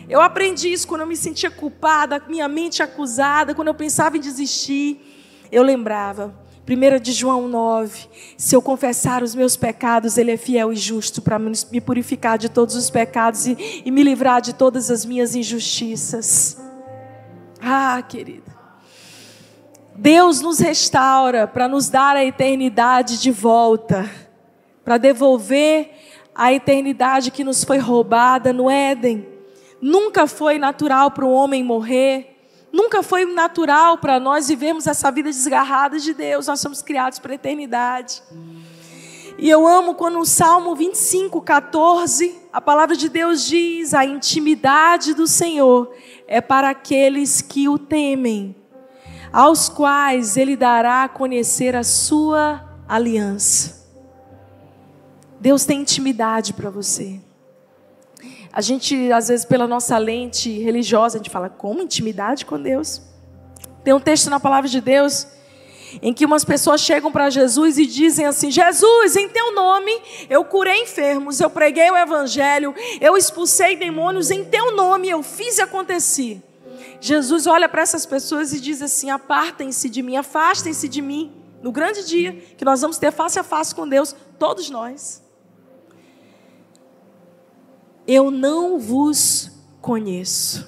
Eu 0.08 0.22
aprendi 0.22 0.72
isso 0.72 0.88
quando 0.88 1.02
eu 1.02 1.08
me 1.08 1.16
sentia 1.16 1.50
culpada, 1.50 2.22
minha 2.28 2.48
mente 2.48 2.84
acusada, 2.84 3.56
quando 3.56 3.70
eu 3.70 3.74
pensava 3.74 4.18
em 4.18 4.20
desistir. 4.20 5.02
Eu 5.52 5.64
lembrava, 5.64 6.34
1 6.68 7.02
de 7.02 7.12
João 7.12 7.48
9. 7.48 8.08
Se 8.38 8.56
eu 8.56 8.62
confessar 8.62 9.24
os 9.24 9.34
meus 9.34 9.58
pecados, 9.58 10.18
Ele 10.18 10.32
é 10.32 10.38
fiel 10.38 10.72
e 10.72 10.76
justo 10.76 11.22
para 11.22 11.40
me 11.40 11.82
purificar 11.82 12.38
de 12.38 12.50
todos 12.50 12.76
os 12.76 12.90
pecados 12.90 13.48
e, 13.48 13.84
e 13.86 13.92
me 13.92 14.04
livrar 14.04 14.42
de 14.42 14.54
todas 14.54 14.92
as 14.92 15.04
minhas 15.04 15.36
injustiças. 15.36 16.58
Ah, 17.62 18.02
querido. 18.02 18.53
Deus 19.96 20.42
nos 20.42 20.60
restaura 20.60 21.48
para 21.48 21.68
nos 21.68 21.90
dar 21.90 22.16
a 22.16 22.26
eternidade 22.26 23.20
de 23.20 23.32
volta, 23.32 24.10
para 24.84 24.98
devolver 24.98 25.92
a 26.34 26.52
eternidade 26.52 27.32
que 27.32 27.44
nos 27.44 27.64
foi 27.64 27.78
roubada 27.78 28.52
no 28.52 28.70
Éden. 28.70 29.28
Nunca 29.80 30.26
foi 30.26 30.58
natural 30.58 31.12
para 31.12 31.26
o 31.26 31.32
homem 31.32 31.64
morrer. 31.64 32.30
Nunca 32.72 33.04
foi 33.04 33.26
natural 33.26 34.00
para 34.00 34.20
nós 34.20 34.48
vivermos 34.48 34.88
essa 34.88 35.12
vida 35.12 35.30
desgarrada 35.30 36.00
de 36.00 36.14
Deus. 36.14 36.48
Nós 36.48 36.60
somos 36.60 36.82
criados 36.82 37.20
para 37.20 37.34
a 37.34 37.36
eternidade. 37.36 38.24
E 39.38 39.50
eu 39.50 39.68
amo 39.68 39.94
quando 39.94 40.16
no 40.16 40.26
Salmo 40.26 40.76
25, 40.76 41.42
14, 41.42 42.36
a 42.52 42.62
palavra 42.62 42.96
de 42.96 43.10
Deus 43.10 43.46
diz: 43.46 43.94
a 43.94 44.06
intimidade 44.06 45.14
do 45.14 45.28
Senhor 45.28 45.94
é 46.28 46.40
para 46.42 46.70
aqueles 46.70 47.42
que 47.42 47.68
o 47.68 47.78
temem, 47.78 48.56
aos 49.34 49.68
quais 49.68 50.38
Ele 50.38 50.56
dará 50.56 51.04
a 51.04 51.10
conhecer 51.10 51.76
a 51.76 51.84
sua 51.84 52.64
aliança. 52.88 53.84
Deus 55.40 55.66
tem 55.66 55.82
intimidade 55.82 56.54
para 56.54 56.70
você. 56.70 57.20
A 58.52 58.62
gente, 58.62 59.12
às 59.12 59.30
vezes, 59.30 59.44
pela 59.44 59.68
nossa 59.68 59.98
lente 59.98 60.50
religiosa, 60.60 61.18
a 61.18 61.20
gente 61.20 61.32
fala, 61.32 61.50
como 61.50 61.82
intimidade 61.82 62.46
com 62.46 62.62
Deus? 62.62 63.02
Tem 63.84 63.94
um 63.94 64.00
texto 64.00 64.30
na 64.30 64.40
palavra 64.40 64.70
de 64.70 64.80
Deus 64.80 65.28
em 66.02 66.14
que 66.14 66.26
umas 66.26 66.46
pessoas 66.46 66.82
chegam 66.82 67.12
para 67.12 67.30
Jesus 67.30 67.78
e 67.78 67.86
dizem 67.86 68.26
assim: 68.26 68.50
Jesus, 68.50 69.16
em 69.16 69.28
teu 69.28 69.54
nome 69.54 69.92
eu 70.30 70.44
curei 70.46 70.82
enfermos, 70.84 71.40
eu 71.40 71.50
preguei 71.50 71.90
o 71.92 71.98
evangelho, 71.98 72.74
eu 73.02 73.18
expulsei 73.18 73.76
demônios, 73.76 74.32
em 74.32 74.46
teu 74.46 74.76
nome 74.76 75.10
eu 75.10 75.22
fiz 75.22 75.58
e 75.58 75.62
aconteci. 75.62 76.42
Jesus 77.00 77.48
olha 77.48 77.68
para 77.68 77.82
essas 77.82 78.06
pessoas 78.06 78.54
e 78.54 78.60
diz 78.60 78.82
assim: 78.82 79.10
apartem-se 79.10 79.90
de 79.90 80.02
mim, 80.02 80.16
afastem-se 80.16 80.88
de 80.88 81.02
mim, 81.02 81.32
no 81.62 81.72
grande 81.72 82.06
dia 82.06 82.34
que 82.34 82.66
nós 82.66 82.82
vamos 82.82 82.98
ter 82.98 83.12
face 83.12 83.40
a 83.40 83.44
face 83.44 83.74
com 83.74 83.88
Deus, 83.88 84.16
todos 84.38 84.70
nós 84.70 85.24
eu 88.08 88.30
não 88.30 88.80
vos 88.80 89.52
conheço. 89.82 90.68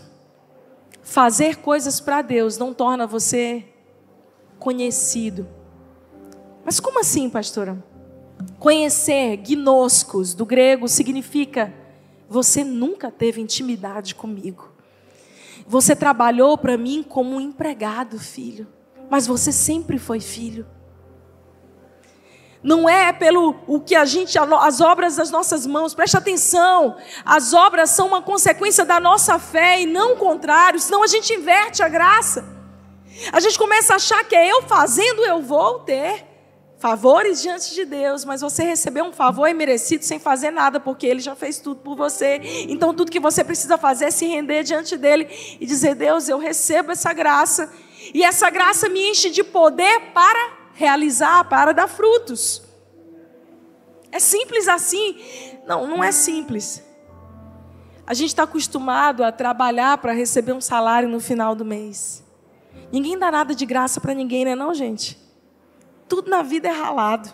Fazer 1.01 1.57
coisas 1.57 1.99
para 1.99 2.21
Deus 2.21 2.57
não 2.57 2.73
torna 2.73 3.05
você 3.05 3.65
conhecido. 4.57 5.47
Mas 6.63 6.79
como 6.79 6.99
assim, 6.99 7.29
pastora? 7.29 7.83
Conhecer, 8.59 9.37
gnoscos, 9.37 10.33
do 10.33 10.45
grego, 10.45 10.87
significa 10.87 11.73
você 12.27 12.63
nunca 12.63 13.11
teve 13.11 13.39
intimidade 13.39 14.15
comigo. 14.15 14.71
Você 15.65 15.95
trabalhou 15.95 16.57
para 16.57 16.77
mim 16.77 17.03
como 17.07 17.35
um 17.35 17.41
empregado, 17.41 18.19
filho. 18.19 18.67
Mas 19.09 19.27
você 19.27 19.51
sempre 19.51 19.97
foi 19.97 20.19
filho 20.19 20.65
não 22.65 22.89
é 22.89 23.13
pelo 23.13 23.55
o 23.67 23.79
que 23.79 23.93
a 23.93 24.05
gente, 24.05 24.39
as 24.39 24.81
obras 24.81 25.17
das 25.17 25.29
nossas 25.29 25.67
mãos, 25.67 25.93
preste 25.93 26.17
atenção, 26.17 26.97
as 27.23 27.53
obras 27.53 27.91
são 27.91 28.07
uma 28.07 28.23
consequência 28.23 28.83
da 28.83 28.99
nossa 28.99 29.37
fé 29.37 29.81
e 29.81 29.85
não 29.85 30.13
o 30.13 30.17
contrário, 30.17 30.79
senão 30.79 31.03
a 31.03 31.07
gente 31.07 31.31
inverte 31.31 31.83
a 31.83 31.87
graça. 31.87 32.43
A 33.31 33.39
gente 33.39 33.55
começa 33.55 33.93
a 33.93 33.97
achar 33.97 34.23
que 34.23 34.35
é 34.35 34.51
eu 34.51 34.63
fazendo, 34.63 35.23
eu 35.23 35.43
vou 35.43 35.81
ter. 35.81 36.25
Favores 36.77 37.41
diante 37.41 37.73
de 37.73 37.85
Deus, 37.85 38.25
mas 38.25 38.41
você 38.41 38.63
recebeu 38.63 39.05
um 39.05 39.13
favor 39.13 39.47
imerecido 39.47 40.03
sem 40.03 40.19
fazer 40.19 40.51
nada, 40.51 40.79
porque 40.79 41.07
Ele 41.07 41.19
já 41.19 41.35
fez 41.35 41.59
tudo 41.59 41.81
por 41.81 41.95
você. 41.95 42.41
Então, 42.69 42.93
tudo 42.93 43.11
que 43.11 43.19
você 43.19 43.43
precisa 43.43 43.77
fazer 43.77 44.05
é 44.05 44.11
se 44.11 44.25
render 44.25 44.63
diante 44.63 44.97
dEle 44.97 45.27
e 45.59 45.65
dizer: 45.65 45.95
Deus, 45.95 46.27
eu 46.27 46.37
recebo 46.37 46.91
essa 46.91 47.13
graça, 47.13 47.71
e 48.13 48.23
essa 48.23 48.49
graça 48.49 48.89
me 48.89 49.09
enche 49.09 49.29
de 49.29 49.43
poder 49.43 50.11
para 50.13 50.53
realizar, 50.73 51.45
para 51.45 51.71
dar 51.71 51.87
frutos. 51.87 52.61
É 54.11 54.19
simples 54.19 54.67
assim? 54.67 55.17
Não, 55.65 55.87
não 55.87 56.03
é 56.03 56.11
simples. 56.11 56.83
A 58.07 58.13
gente 58.13 58.29
está 58.29 58.43
acostumado 58.43 59.23
a 59.23 59.31
trabalhar 59.31 59.97
para 59.97 60.13
receber 60.13 60.53
um 60.53 60.61
salário 60.61 61.09
no 61.09 61.19
final 61.19 61.55
do 61.55 61.65
mês. 61.65 62.23
Ninguém 62.91 63.17
dá 63.17 63.31
nada 63.31 63.55
de 63.55 63.65
graça 63.65 63.99
para 63.99 64.13
ninguém, 64.13 64.45
né, 64.45 64.53
não, 64.53 64.73
gente? 64.73 65.24
Tudo 66.07 66.29
na 66.29 66.41
vida 66.41 66.67
é 66.67 66.71
ralado. 66.71 67.29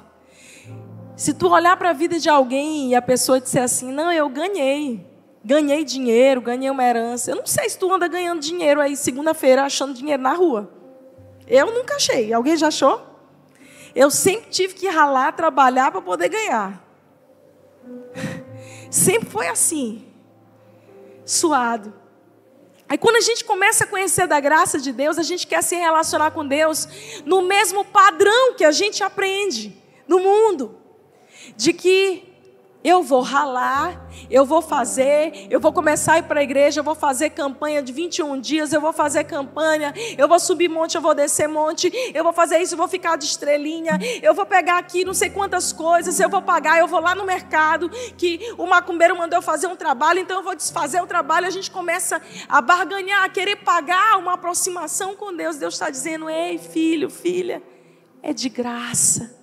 Se 1.15 1.34
tu 1.34 1.49
olhar 1.49 1.77
para 1.77 1.91
a 1.91 1.93
vida 1.93 2.19
de 2.19 2.29
alguém 2.29 2.89
e 2.89 2.95
a 2.95 3.01
pessoa 3.01 3.39
disser 3.39 3.63
assim, 3.63 3.91
não, 3.91 4.12
eu 4.12 4.27
ganhei, 4.29 5.05
ganhei 5.43 5.84
dinheiro, 5.84 6.41
ganhei 6.41 6.69
uma 6.69 6.84
herança. 6.84 7.31
Eu 7.31 7.36
não 7.36 7.45
sei 7.45 7.69
se 7.69 7.77
tu 7.77 7.93
anda 7.93 8.07
ganhando 8.07 8.39
dinheiro 8.39 8.81
aí 8.81 8.95
segunda-feira 8.95 9.63
achando 9.63 9.93
dinheiro 9.93 10.23
na 10.23 10.34
rua. 10.34 10.71
Eu 11.47 11.71
nunca 11.73 11.95
achei. 11.95 12.34
Alguém 12.34 12.55
já 12.55 12.67
achou? 12.67 13.05
Eu 13.93 14.10
sempre 14.10 14.49
tive 14.49 14.73
que 14.73 14.88
ralar, 14.88 15.34
trabalhar 15.34 15.91
para 15.91 16.01
poder 16.01 16.29
ganhar. 16.29 16.81
Sempre 18.89 19.29
foi 19.29 19.47
assim. 19.47 20.05
Suado. 21.25 22.00
Aí 22.91 22.97
quando 22.97 23.15
a 23.15 23.21
gente 23.21 23.45
começa 23.45 23.86
a 23.86 23.88
conhecer 23.88 24.27
da 24.27 24.38
graça 24.41 24.77
de 24.77 24.91
Deus, 24.91 25.17
a 25.17 25.23
gente 25.23 25.47
quer 25.47 25.63
se 25.63 25.77
relacionar 25.77 26.32
com 26.32 26.45
Deus 26.45 26.89
no 27.23 27.41
mesmo 27.41 27.86
padrão 27.86 28.54
que 28.56 28.65
a 28.65 28.71
gente 28.73 29.01
aprende 29.01 29.82
no 30.06 30.19
mundo, 30.19 30.77
de 31.56 31.71
que 31.71 32.31
eu 32.84 33.04
vou 33.04 33.22
ralar, 33.22 34.10
eu 34.30 34.46
vou 34.46 34.62
fazer, 34.62 35.48
eu 35.50 35.60
vou 35.60 35.72
começar 35.72 36.13
a 36.13 36.17
ir 36.20 36.24
para 36.24 36.39
a 36.39 36.44
igreja, 36.44 36.80
eu 36.80 36.84
vou 36.84 36.96
fazer 36.96 37.30
campanha 37.30 37.82
de 37.82 37.94
21 37.94 38.39
dias, 38.39 38.74
eu 38.74 38.82
vou 38.82 38.91
fazer 38.91 39.24
campanha, 39.24 39.94
eu 40.17 40.28
vou 40.28 40.39
subir 40.39 40.67
monte, 40.67 40.96
eu 40.96 41.02
vou 41.02 41.13
descer 41.13 41.48
monte, 41.48 41.91
eu 42.13 42.24
vou 42.24 42.34
fazer 42.34 42.58
isso, 42.58 42.74
eu 42.74 42.78
vou 42.78 42.88
ficar 42.88 43.17
de 43.17 43.26
estrelinha, 43.26 44.00
eu 44.22 44.34
vou 44.34 44.46
pegar 44.46 44.80
aqui 44.80 45.06
não 45.06 45.13
sei 45.13 45.30
quantas 45.30 45.72
coisas, 45.72 46.20
eu 46.20 46.30
vou 46.30 46.41
pagar, 46.41 46.80
eu 46.80 46.88
vou 46.88 47.00
lá 47.00 47.13
no 47.13 47.24
mercado, 47.24 47.89
que 48.17 48.54
o 48.58 48.65
macumbeiro 48.65 49.15
mandou 49.15 49.38
eu 49.38 49.44
fazer 49.44 49.67
um 49.67 49.76
trabalho, 49.76 50.20
então 50.20 50.38
eu 50.38 50.44
vou 50.44 50.56
desfazer 50.56 51.02
o 51.02 51.08
trabalho, 51.08 51.46
a 51.46 51.52
gente 51.52 51.70
começa 51.70 52.22
a 52.50 52.62
barganhar, 52.62 53.24
a 53.24 53.30
querer 53.30 53.58
pagar 53.58 54.17
uma 54.17 54.34
aproximação 54.34 55.15
com 55.15 55.36
Deus. 55.36 55.58
Deus 55.58 55.76
está 55.76 55.89
dizendo, 55.89 56.30
ei 56.30 56.58
filho, 56.58 57.10
filha, 57.10 57.62
é 58.24 58.34
de 58.34 58.50
graça 58.50 59.40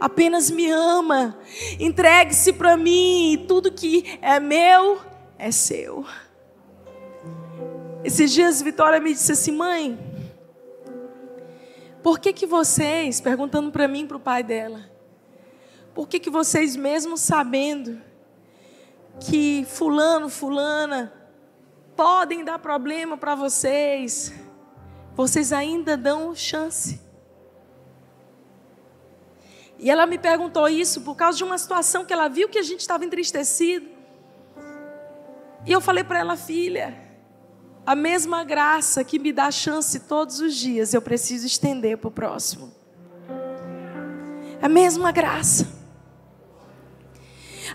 apenas 0.00 0.50
me 0.50 0.70
ama. 0.70 1.38
Entregue-se 1.78 2.52
para 2.52 2.76
mim, 2.76 3.44
tudo 3.48 3.72
que 3.72 4.18
é 4.20 4.38
meu 4.38 5.00
é 5.38 5.50
seu. 5.50 6.04
Esses 8.04 8.32
dias 8.32 8.62
Vitória 8.62 9.00
me 9.00 9.12
disse 9.12 9.32
assim, 9.32 9.52
mãe, 9.52 9.98
por 12.02 12.20
que 12.20 12.32
que 12.32 12.46
vocês, 12.46 13.20
perguntando 13.20 13.72
para 13.72 13.88
mim, 13.88 14.06
para 14.06 14.16
o 14.16 14.20
pai 14.20 14.42
dela, 14.42 14.88
por 15.92 16.06
que 16.08 16.20
que 16.20 16.30
vocês 16.30 16.76
mesmo 16.76 17.16
sabendo 17.16 18.00
que 19.18 19.66
fulano, 19.68 20.28
fulana 20.28 21.12
podem 21.96 22.44
dar 22.44 22.58
problema 22.58 23.16
para 23.16 23.34
vocês, 23.34 24.32
vocês 25.14 25.52
ainda 25.52 25.96
dão 25.96 26.34
chance? 26.34 27.05
E 29.78 29.90
ela 29.90 30.06
me 30.06 30.18
perguntou 30.18 30.68
isso 30.68 31.02
por 31.02 31.14
causa 31.14 31.38
de 31.38 31.44
uma 31.44 31.58
situação 31.58 32.04
que 32.04 32.12
ela 32.12 32.28
viu 32.28 32.48
que 32.48 32.58
a 32.58 32.62
gente 32.62 32.80
estava 32.80 33.04
entristecido. 33.04 33.86
E 35.66 35.72
eu 35.72 35.80
falei 35.80 36.04
para 36.04 36.20
ela, 36.20 36.36
filha, 36.36 36.96
a 37.84 37.94
mesma 37.94 38.42
graça 38.42 39.04
que 39.04 39.18
me 39.18 39.32
dá 39.32 39.50
chance 39.50 40.00
todos 40.00 40.40
os 40.40 40.54
dias, 40.54 40.94
eu 40.94 41.02
preciso 41.02 41.46
estender 41.46 41.98
para 41.98 42.08
o 42.08 42.10
próximo. 42.10 42.72
A 44.62 44.68
mesma 44.68 45.12
graça. 45.12 45.76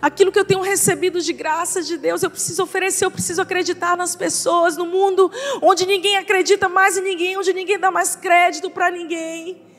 Aquilo 0.02 0.32
que 0.32 0.40
eu 0.40 0.46
tenho 0.46 0.62
recebido 0.62 1.22
de 1.22 1.32
graça 1.32 1.82
de 1.82 1.98
Deus, 1.98 2.24
eu 2.24 2.30
preciso 2.30 2.64
oferecer, 2.64 3.06
eu 3.06 3.12
preciso 3.12 3.42
acreditar 3.42 3.96
nas 3.96 4.16
pessoas, 4.16 4.76
no 4.76 4.86
mundo 4.86 5.32
onde 5.62 5.86
ninguém 5.86 6.18
acredita 6.18 6.68
mais 6.68 6.98
em 6.98 7.02
ninguém, 7.02 7.38
onde 7.38 7.54
ninguém 7.54 7.78
dá 7.78 7.92
mais 7.92 8.16
crédito 8.16 8.70
para 8.70 8.90
ninguém. 8.90 9.71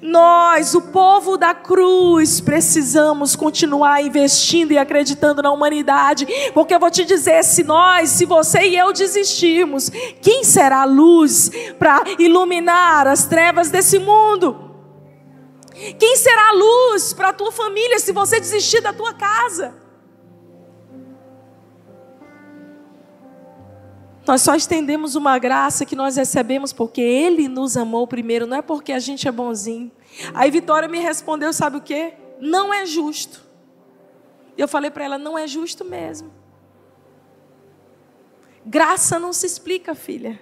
Nós, 0.00 0.74
o 0.74 0.82
povo 0.82 1.36
da 1.36 1.54
cruz, 1.54 2.40
precisamos 2.40 3.34
continuar 3.34 4.02
investindo 4.02 4.72
e 4.72 4.78
acreditando 4.78 5.42
na 5.42 5.50
humanidade, 5.50 6.26
porque 6.54 6.74
eu 6.74 6.80
vou 6.80 6.90
te 6.90 7.04
dizer: 7.04 7.42
se 7.44 7.64
nós, 7.64 8.10
se 8.10 8.24
você 8.24 8.60
e 8.60 8.76
eu 8.76 8.92
desistirmos, 8.92 9.90
quem 10.20 10.44
será 10.44 10.82
a 10.82 10.84
luz 10.84 11.50
para 11.78 12.02
iluminar 12.18 13.06
as 13.06 13.26
trevas 13.26 13.70
desse 13.70 13.98
mundo? 13.98 14.68
Quem 15.98 16.16
será 16.16 16.48
a 16.48 16.52
luz 16.52 17.12
para 17.12 17.28
a 17.28 17.32
tua 17.32 17.52
família 17.52 17.98
se 17.98 18.12
você 18.12 18.40
desistir 18.40 18.80
da 18.80 18.92
tua 18.92 19.14
casa? 19.14 19.87
Nós 24.28 24.42
só 24.42 24.54
estendemos 24.54 25.14
uma 25.14 25.38
graça 25.38 25.86
que 25.86 25.96
nós 25.96 26.16
recebemos 26.16 26.70
porque 26.70 27.00
Ele 27.00 27.48
nos 27.48 27.78
amou 27.78 28.06
primeiro, 28.06 28.46
não 28.46 28.58
é 28.58 28.60
porque 28.60 28.92
a 28.92 28.98
gente 28.98 29.26
é 29.26 29.32
bonzinho. 29.32 29.90
Aí 30.34 30.50
Vitória 30.50 30.86
me 30.86 30.98
respondeu: 30.98 31.50
sabe 31.50 31.78
o 31.78 31.80
que? 31.80 32.12
Não 32.38 32.72
é 32.72 32.84
justo. 32.84 33.42
Eu 34.54 34.68
falei 34.68 34.90
para 34.90 35.06
ela: 35.06 35.16
não 35.16 35.38
é 35.38 35.46
justo 35.46 35.82
mesmo. 35.82 36.30
Graça 38.66 39.18
não 39.18 39.32
se 39.32 39.46
explica, 39.46 39.94
filha. 39.94 40.38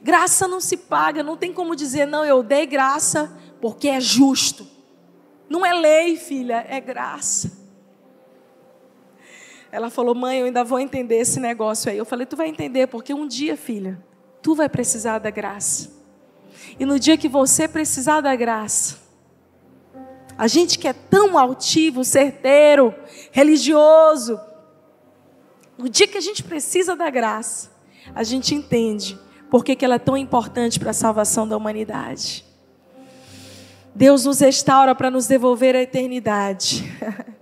Graça 0.00 0.46
não 0.46 0.60
se 0.60 0.76
paga, 0.76 1.20
não 1.20 1.36
tem 1.36 1.52
como 1.52 1.74
dizer, 1.74 2.06
não, 2.06 2.24
eu 2.24 2.44
dei 2.44 2.64
graça 2.64 3.36
porque 3.60 3.88
é 3.88 4.00
justo. 4.00 4.68
Não 5.48 5.66
é 5.66 5.72
lei, 5.72 6.16
filha, 6.16 6.64
é 6.68 6.80
graça. 6.80 7.63
Ela 9.74 9.90
falou: 9.90 10.14
Mãe, 10.14 10.38
eu 10.38 10.46
ainda 10.46 10.62
vou 10.62 10.78
entender 10.78 11.16
esse 11.16 11.40
negócio 11.40 11.90
aí. 11.90 11.98
Eu 11.98 12.04
falei: 12.04 12.24
Tu 12.24 12.36
vai 12.36 12.46
entender, 12.46 12.86
porque 12.86 13.12
um 13.12 13.26
dia, 13.26 13.56
filha, 13.56 14.00
tu 14.40 14.54
vai 14.54 14.68
precisar 14.68 15.18
da 15.18 15.30
graça. 15.30 15.90
E 16.78 16.86
no 16.86 16.96
dia 16.96 17.18
que 17.18 17.28
você 17.28 17.66
precisar 17.66 18.20
da 18.20 18.36
graça, 18.36 18.98
a 20.38 20.46
gente 20.46 20.78
que 20.78 20.86
é 20.86 20.92
tão 20.92 21.36
altivo, 21.36 22.04
certeiro, 22.04 22.94
religioso, 23.32 24.38
no 25.76 25.88
dia 25.88 26.06
que 26.06 26.18
a 26.18 26.20
gente 26.20 26.44
precisa 26.44 26.94
da 26.94 27.10
graça, 27.10 27.72
a 28.14 28.22
gente 28.22 28.54
entende 28.54 29.18
por 29.50 29.64
que 29.64 29.84
ela 29.84 29.96
é 29.96 29.98
tão 29.98 30.16
importante 30.16 30.78
para 30.78 30.90
a 30.90 30.94
salvação 30.94 31.48
da 31.48 31.56
humanidade. 31.56 32.44
Deus 33.92 34.24
nos 34.24 34.38
restaura 34.38 34.94
para 34.94 35.10
nos 35.10 35.26
devolver 35.26 35.74
a 35.74 35.82
eternidade. 35.82 36.84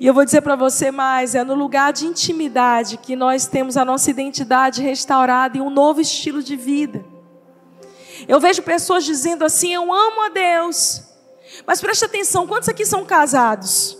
E 0.00 0.06
eu 0.06 0.14
vou 0.14 0.24
dizer 0.24 0.40
para 0.40 0.56
você 0.56 0.90
mais: 0.90 1.34
é 1.34 1.44
no 1.44 1.54
lugar 1.54 1.92
de 1.92 2.06
intimidade 2.06 2.96
que 2.96 3.16
nós 3.16 3.46
temos 3.46 3.76
a 3.76 3.84
nossa 3.84 4.10
identidade 4.10 4.82
restaurada 4.82 5.58
e 5.58 5.60
um 5.60 5.70
novo 5.70 6.00
estilo 6.00 6.42
de 6.42 6.56
vida. 6.56 7.04
Eu 8.28 8.40
vejo 8.40 8.62
pessoas 8.62 9.04
dizendo 9.04 9.44
assim: 9.44 9.74
eu 9.74 9.92
amo 9.92 10.22
a 10.22 10.28
Deus. 10.28 11.02
Mas 11.66 11.80
preste 11.80 12.04
atenção: 12.04 12.46
quantos 12.46 12.68
aqui 12.68 12.86
são 12.86 13.04
casados? 13.04 13.98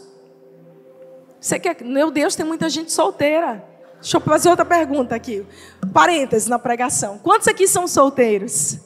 Você 1.41 1.59
quer, 1.59 1.83
meu 1.83 2.11
Deus, 2.11 2.37
tem 2.37 2.47
muita 2.47 2.69
gente 2.69 2.93
solteira. 2.93 3.65
Deixa 4.01 4.17
eu 4.17 4.21
fazer 4.21 4.49
outra 4.49 4.65
pergunta 4.65 5.15
aqui. 5.15 5.45
Parênteses 5.93 6.49
na 6.49 6.59
pregação. 6.59 7.19
Quantos 7.19 7.49
aqui 7.49 7.67
são 7.69 7.87
solteiros? 7.87 8.79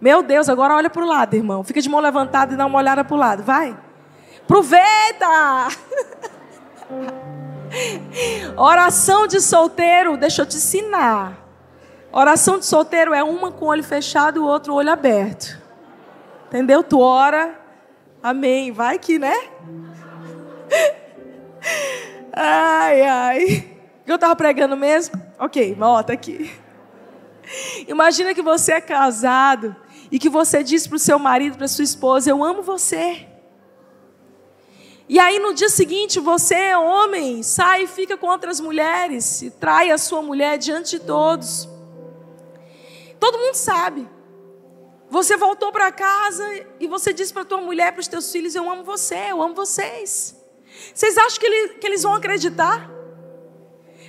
Meu 0.00 0.22
Deus, 0.22 0.48
agora 0.48 0.74
olha 0.74 0.88
para 0.88 1.02
o 1.02 1.06
lado, 1.06 1.34
irmão. 1.34 1.62
Fica 1.62 1.80
de 1.80 1.88
mão 1.88 2.00
levantada 2.00 2.54
e 2.54 2.56
dá 2.56 2.66
uma 2.66 2.78
olhada 2.78 3.04
para 3.04 3.14
o 3.14 3.18
lado. 3.18 3.42
Vai. 3.42 3.76
Aproveita! 4.42 5.68
Oração 8.56 9.26
de 9.26 9.40
solteiro, 9.40 10.16
deixa 10.16 10.42
eu 10.42 10.46
te 10.46 10.56
ensinar. 10.56 11.38
Oração 12.12 12.58
de 12.58 12.66
solteiro 12.66 13.14
é 13.14 13.22
uma 13.22 13.52
com 13.52 13.66
o 13.66 13.68
olho 13.68 13.84
fechado 13.84 14.38
e 14.38 14.40
o 14.40 14.46
outro 14.46 14.74
olho 14.74 14.90
aberto. 14.90 15.58
Entendeu? 16.48 16.82
Tu 16.82 16.98
ora, 16.98 17.54
amém. 18.22 18.72
Vai 18.72 18.98
que, 18.98 19.18
né? 19.18 19.34
Ai, 22.32 23.02
ai. 23.02 23.76
Eu 24.06 24.14
estava 24.14 24.34
pregando 24.36 24.76
mesmo? 24.76 25.20
Ok, 25.38 25.74
volta 25.74 26.12
aqui. 26.12 26.50
Imagina 27.88 28.32
que 28.34 28.40
você 28.40 28.74
é 28.74 28.80
casado 28.80 29.74
e 30.10 30.18
que 30.18 30.28
você 30.28 30.62
diz 30.62 30.86
para 30.86 30.96
o 30.96 30.98
seu 30.98 31.18
marido, 31.18 31.58
para 31.58 31.68
sua 31.68 31.84
esposa: 31.84 32.30
Eu 32.30 32.42
amo 32.42 32.62
você. 32.62 33.26
E 35.10 35.18
aí 35.18 35.40
no 35.40 35.52
dia 35.52 35.68
seguinte 35.68 36.20
você, 36.20 36.72
homem, 36.76 37.42
sai 37.42 37.82
e 37.82 37.86
fica 37.88 38.16
com 38.16 38.28
outras 38.28 38.60
mulheres 38.60 39.42
e 39.42 39.50
trai 39.50 39.90
a 39.90 39.98
sua 39.98 40.22
mulher 40.22 40.56
diante 40.56 41.00
de 41.00 41.04
todos. 41.04 41.68
Todo 43.18 43.36
mundo 43.36 43.56
sabe. 43.56 44.08
Você 45.08 45.36
voltou 45.36 45.72
para 45.72 45.90
casa 45.90 46.44
e 46.78 46.86
você 46.86 47.12
disse 47.12 47.32
para 47.32 47.44
tua 47.44 47.60
mulher, 47.60 47.90
para 47.90 47.98
os 47.98 48.06
teus 48.06 48.30
filhos: 48.30 48.54
Eu 48.54 48.70
amo 48.70 48.84
você, 48.84 49.32
eu 49.32 49.42
amo 49.42 49.52
vocês. 49.52 50.40
Vocês 50.94 51.18
acham 51.18 51.40
que, 51.40 51.46
ele, 51.46 51.68
que 51.70 51.86
eles 51.88 52.04
vão 52.04 52.14
acreditar? 52.14 52.88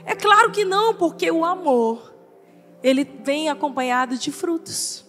É 0.06 0.14
claro 0.14 0.52
que 0.52 0.64
não, 0.64 0.94
porque 0.94 1.32
o 1.32 1.44
amor, 1.44 2.14
ele 2.84 3.04
vem 3.24 3.50
acompanhado 3.50 4.20
de 4.20 4.32
frutos. 4.32 5.04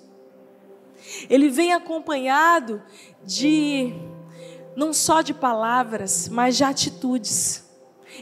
Ele 1.29 1.51
vem 1.51 1.75
acompanhado 1.75 2.83
de, 3.23 3.93
não 4.77 4.93
só 4.93 5.23
de 5.23 5.35
palavras, 5.35 6.29
mas 6.29 6.57
de 6.57 6.65
atitudes. 6.65 7.65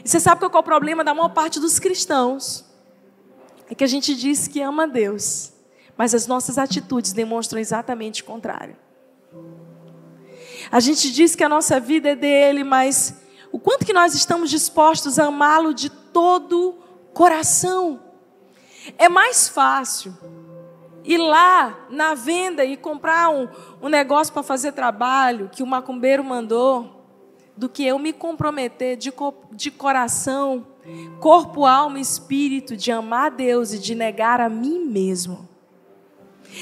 E 0.03 0.09
você 0.09 0.19
sabe 0.19 0.39
qual 0.39 0.51
é 0.53 0.57
o 0.57 0.63
problema 0.63 1.03
da 1.03 1.13
maior 1.13 1.29
parte 1.29 1.59
dos 1.59 1.79
cristãos? 1.79 2.65
É 3.69 3.75
que 3.75 3.83
a 3.83 3.87
gente 3.87 4.15
diz 4.15 4.47
que 4.47 4.61
ama 4.61 4.87
Deus, 4.87 5.53
mas 5.95 6.13
as 6.13 6.27
nossas 6.27 6.57
atitudes 6.57 7.13
demonstram 7.13 7.59
exatamente 7.59 8.21
o 8.21 8.25
contrário. 8.25 8.75
A 10.71 10.79
gente 10.79 11.11
diz 11.11 11.35
que 11.35 11.43
a 11.43 11.49
nossa 11.49 11.79
vida 11.79 12.09
é 12.09 12.15
dele, 12.15 12.63
mas 12.63 13.15
o 13.51 13.59
quanto 13.59 13.85
que 13.85 13.93
nós 13.93 14.13
estamos 14.13 14.49
dispostos 14.49 15.19
a 15.19 15.25
amá-lo 15.25 15.73
de 15.73 15.89
todo 15.89 16.77
coração. 17.13 17.99
É 18.97 19.07
mais 19.09 19.47
fácil 19.47 20.15
ir 21.03 21.17
lá 21.17 21.87
na 21.89 22.13
venda 22.13 22.63
e 22.63 22.77
comprar 22.77 23.29
um, 23.29 23.47
um 23.81 23.89
negócio 23.89 24.33
para 24.33 24.43
fazer 24.43 24.71
trabalho 24.71 25.49
que 25.51 25.63
o 25.63 25.67
macumbeiro 25.67 26.23
mandou, 26.23 27.01
do 27.55 27.69
que 27.69 27.85
eu 27.85 27.99
me 27.99 28.13
comprometer 28.13 28.97
de, 28.97 29.13
de 29.51 29.71
coração, 29.71 30.65
corpo, 31.19 31.65
alma 31.65 31.99
e 31.99 32.01
espírito, 32.01 32.75
de 32.75 32.91
amar 32.91 33.27
a 33.27 33.29
Deus 33.29 33.73
e 33.73 33.79
de 33.79 33.93
negar 33.93 34.41
a 34.41 34.49
mim 34.49 34.85
mesmo. 34.85 35.47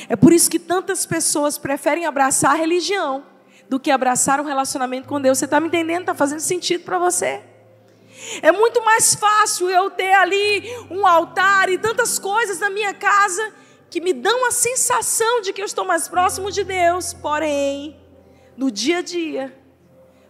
É 0.08 0.16
por 0.16 0.34
isso 0.34 0.50
que 0.50 0.60
tantas 0.60 1.06
pessoas 1.06 1.58
preferem 1.58 2.06
abraçar 2.06 2.52
a 2.52 2.56
religião 2.56 3.24
do 3.70 3.80
que 3.80 3.92
abraçar 3.92 4.40
um 4.40 4.44
relacionamento 4.44 5.08
com 5.08 5.22
Deus. 5.22 5.38
Você 5.38 5.46
está 5.46 5.60
me 5.60 5.68
entendendo? 5.68 6.02
Está 6.02 6.16
fazendo 6.16 6.40
sentido 6.40 6.84
para 6.84 6.98
você? 6.98 7.42
É 8.42 8.52
muito 8.52 8.84
mais 8.84 9.16
fácil 9.16 9.70
eu 9.70 9.90
ter 9.90 10.14
ali 10.14 10.64
um 10.90 11.08
altar 11.08 11.70
e 11.70 11.78
tantas 11.78 12.20
coisas 12.20 12.60
na 12.60 12.70
minha 12.70 12.94
casa 12.94 13.54
que 13.90 14.00
me 14.00 14.14
dão 14.14 14.48
a 14.48 14.52
sensação 14.52 15.42
de 15.42 15.52
que 15.52 15.62
eu 15.62 15.66
estou 15.66 15.86
mais 15.86 16.08
próximo 16.08 16.52
de 16.52 16.64
Deus. 16.64 17.14
Porém, 17.14 18.00
no 18.56 18.70
dia 18.70 19.00
a 19.00 19.02
dia, 19.02 19.58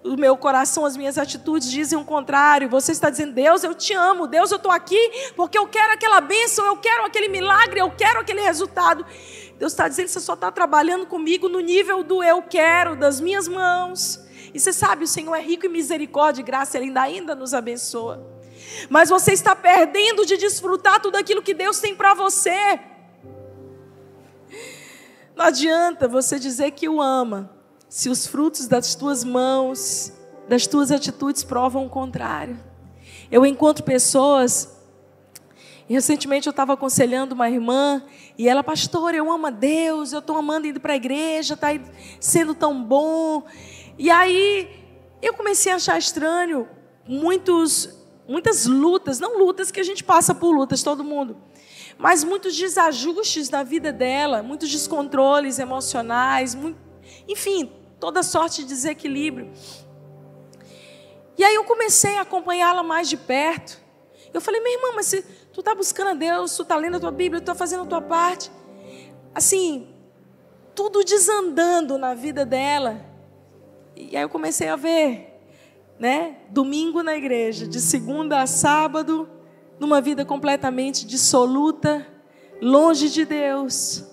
o 0.04 0.16
meu 0.16 0.38
coração, 0.38 0.86
as 0.86 0.96
minhas 0.96 1.18
atitudes 1.18 1.70
dizem 1.70 2.00
o 2.00 2.06
contrário. 2.06 2.70
Você 2.70 2.92
está 2.92 3.10
dizendo, 3.10 3.34
Deus, 3.34 3.64
eu 3.64 3.76
te 3.76 3.94
amo. 3.94 4.28
Deus, 4.28 4.52
eu 4.52 4.58
estou 4.58 4.72
aqui 4.72 5.32
porque 5.36 5.58
eu 5.58 5.68
quero 5.68 5.94
aquela 5.94 6.22
bênção, 6.22 6.66
eu 6.66 6.78
quero 6.78 7.06
aquele 7.06 7.28
milagre, 7.28 7.80
eu 7.80 7.92
quero 7.92 8.20
aquele 8.20 8.42
resultado. 8.42 9.06
Deus 9.58 9.74
está 9.74 9.88
dizendo, 9.88 10.08
você 10.08 10.22
só 10.22 10.36
está 10.36 10.52
trabalhando 10.52 11.06
comigo 11.06 11.50
no 11.50 11.60
nível 11.60 12.02
do 12.02 12.24
eu 12.24 12.42
quero, 12.42 12.96
das 12.96 13.20
minhas 13.20 13.48
mãos. 13.48 14.20
E 14.54 14.60
você 14.60 14.72
sabe, 14.72 15.04
o 15.04 15.08
Senhor 15.08 15.36
é 15.36 15.42
rico 15.42 15.66
em 15.66 15.70
misericórdia 15.70 16.42
e 16.42 16.46
graça, 16.46 16.78
Ele 16.78 16.86
ainda, 16.86 17.02
ainda 17.02 17.36
nos 17.36 17.54
abençoa. 17.54 18.26
Mas 18.90 19.10
você 19.10 19.34
está 19.34 19.56
perdendo 19.56 20.26
de 20.26 20.38
desfrutar 20.38 21.02
tudo 21.02 21.18
aquilo 21.18 21.42
que 21.42 21.54
Deus 21.54 21.80
tem 21.80 21.94
para 21.94 22.14
você. 22.14 22.80
Não 25.40 25.46
adianta 25.46 26.06
você 26.06 26.38
dizer 26.38 26.72
que 26.72 26.90
o 26.90 27.02
ama, 27.02 27.50
se 27.88 28.10
os 28.10 28.28
frutos 28.28 28.68
das 28.68 28.94
tuas 28.94 29.24
mãos, 29.24 30.12
das 30.50 30.68
tuas 30.68 30.92
atitudes 30.92 31.46
provam 31.46 31.86
o 31.86 31.90
contrário. 31.90 32.60
Eu 33.32 33.46
encontro 33.46 33.86
pessoas. 33.86 34.78
Recentemente 35.88 36.48
eu 36.48 36.52
estava 36.52 36.74
aconselhando 36.74 37.36
uma 37.36 37.50
irmã 37.50 38.04
e 38.38 38.50
ela, 38.50 38.62
pastor, 38.62 39.16
eu 39.16 39.32
amo 39.32 39.48
a 39.48 39.50
Deus, 39.50 40.12
eu 40.12 40.20
estou 40.20 40.36
amando 40.36 40.68
indo 40.68 40.82
para 40.82 40.92
a 40.92 40.98
igreja, 40.98 41.54
está 41.54 41.70
sendo 42.20 42.54
tão 42.54 42.84
bom. 42.84 43.46
E 43.98 44.12
aí 44.12 44.70
eu 45.22 45.34
comecei 45.34 45.72
a 45.72 45.76
achar 45.76 45.98
estranho 45.98 46.68
muitos, 47.08 47.98
muitas 48.28 48.66
lutas, 48.66 49.22
não 49.22 49.40
lutas 49.40 49.72
que 49.72 49.80
a 49.80 49.86
gente 49.86 50.04
passa 50.04 50.36
por 50.36 50.52
lutas, 50.52 50.84
todo 50.84 51.02
mundo, 51.02 51.38
mas 52.00 52.24
muitos 52.24 52.56
desajustes 52.56 53.50
na 53.50 53.62
vida 53.62 53.92
dela, 53.92 54.42
muitos 54.42 54.72
descontroles 54.72 55.60
emocionais, 55.60 56.56
muito, 56.56 56.80
enfim, 57.28 57.70
toda 58.00 58.24
sorte 58.24 58.62
de 58.62 58.70
desequilíbrio. 58.70 59.52
E 61.38 61.44
aí 61.44 61.54
eu 61.56 61.66
comecei 61.66 62.18
a 62.18 62.22
acompanhá-la 62.22 62.84
mais 62.84 63.10
de 63.10 63.18
perto. 63.18 63.82
Eu 64.34 64.40
falei, 64.40 64.62
minha 64.62 64.78
irmã, 64.78 64.94
mas 64.96 65.08
se 65.08 65.22
tu 65.52 65.60
está 65.60 65.76
buscando 65.76 66.12
a 66.12 66.14
Deus, 66.14 66.56
tu 66.56 66.62
está 66.62 66.78
lendo 66.78 66.96
a 66.96 67.00
tua 67.02 67.12
Bíblia, 67.12 67.42
tu 67.42 67.44
está 67.44 67.56
fazendo 67.56 67.84
a 67.84 67.86
tua 67.86 68.02
parte, 68.02 68.50
assim, 69.36 69.94
tudo 70.74 71.04
desandando 71.04 71.98
na 71.98 72.14
vida 72.14 72.46
dela. 72.46 73.06
E 73.94 74.16
aí 74.16 74.24
eu 74.24 74.30
comecei 74.30 74.70
a 74.70 74.78
ver, 74.78 75.38
né? 76.00 76.38
Domingo 76.50 77.04
na 77.04 77.18
igreja, 77.18 77.68
de 77.68 77.82
segunda 77.82 78.42
a 78.42 78.48
sábado, 78.48 79.30
numa 79.80 80.02
vida 80.02 80.26
completamente 80.26 81.06
dissoluta, 81.06 82.06
longe 82.62 83.10
de 83.10 83.26
Deus. 83.26 84.04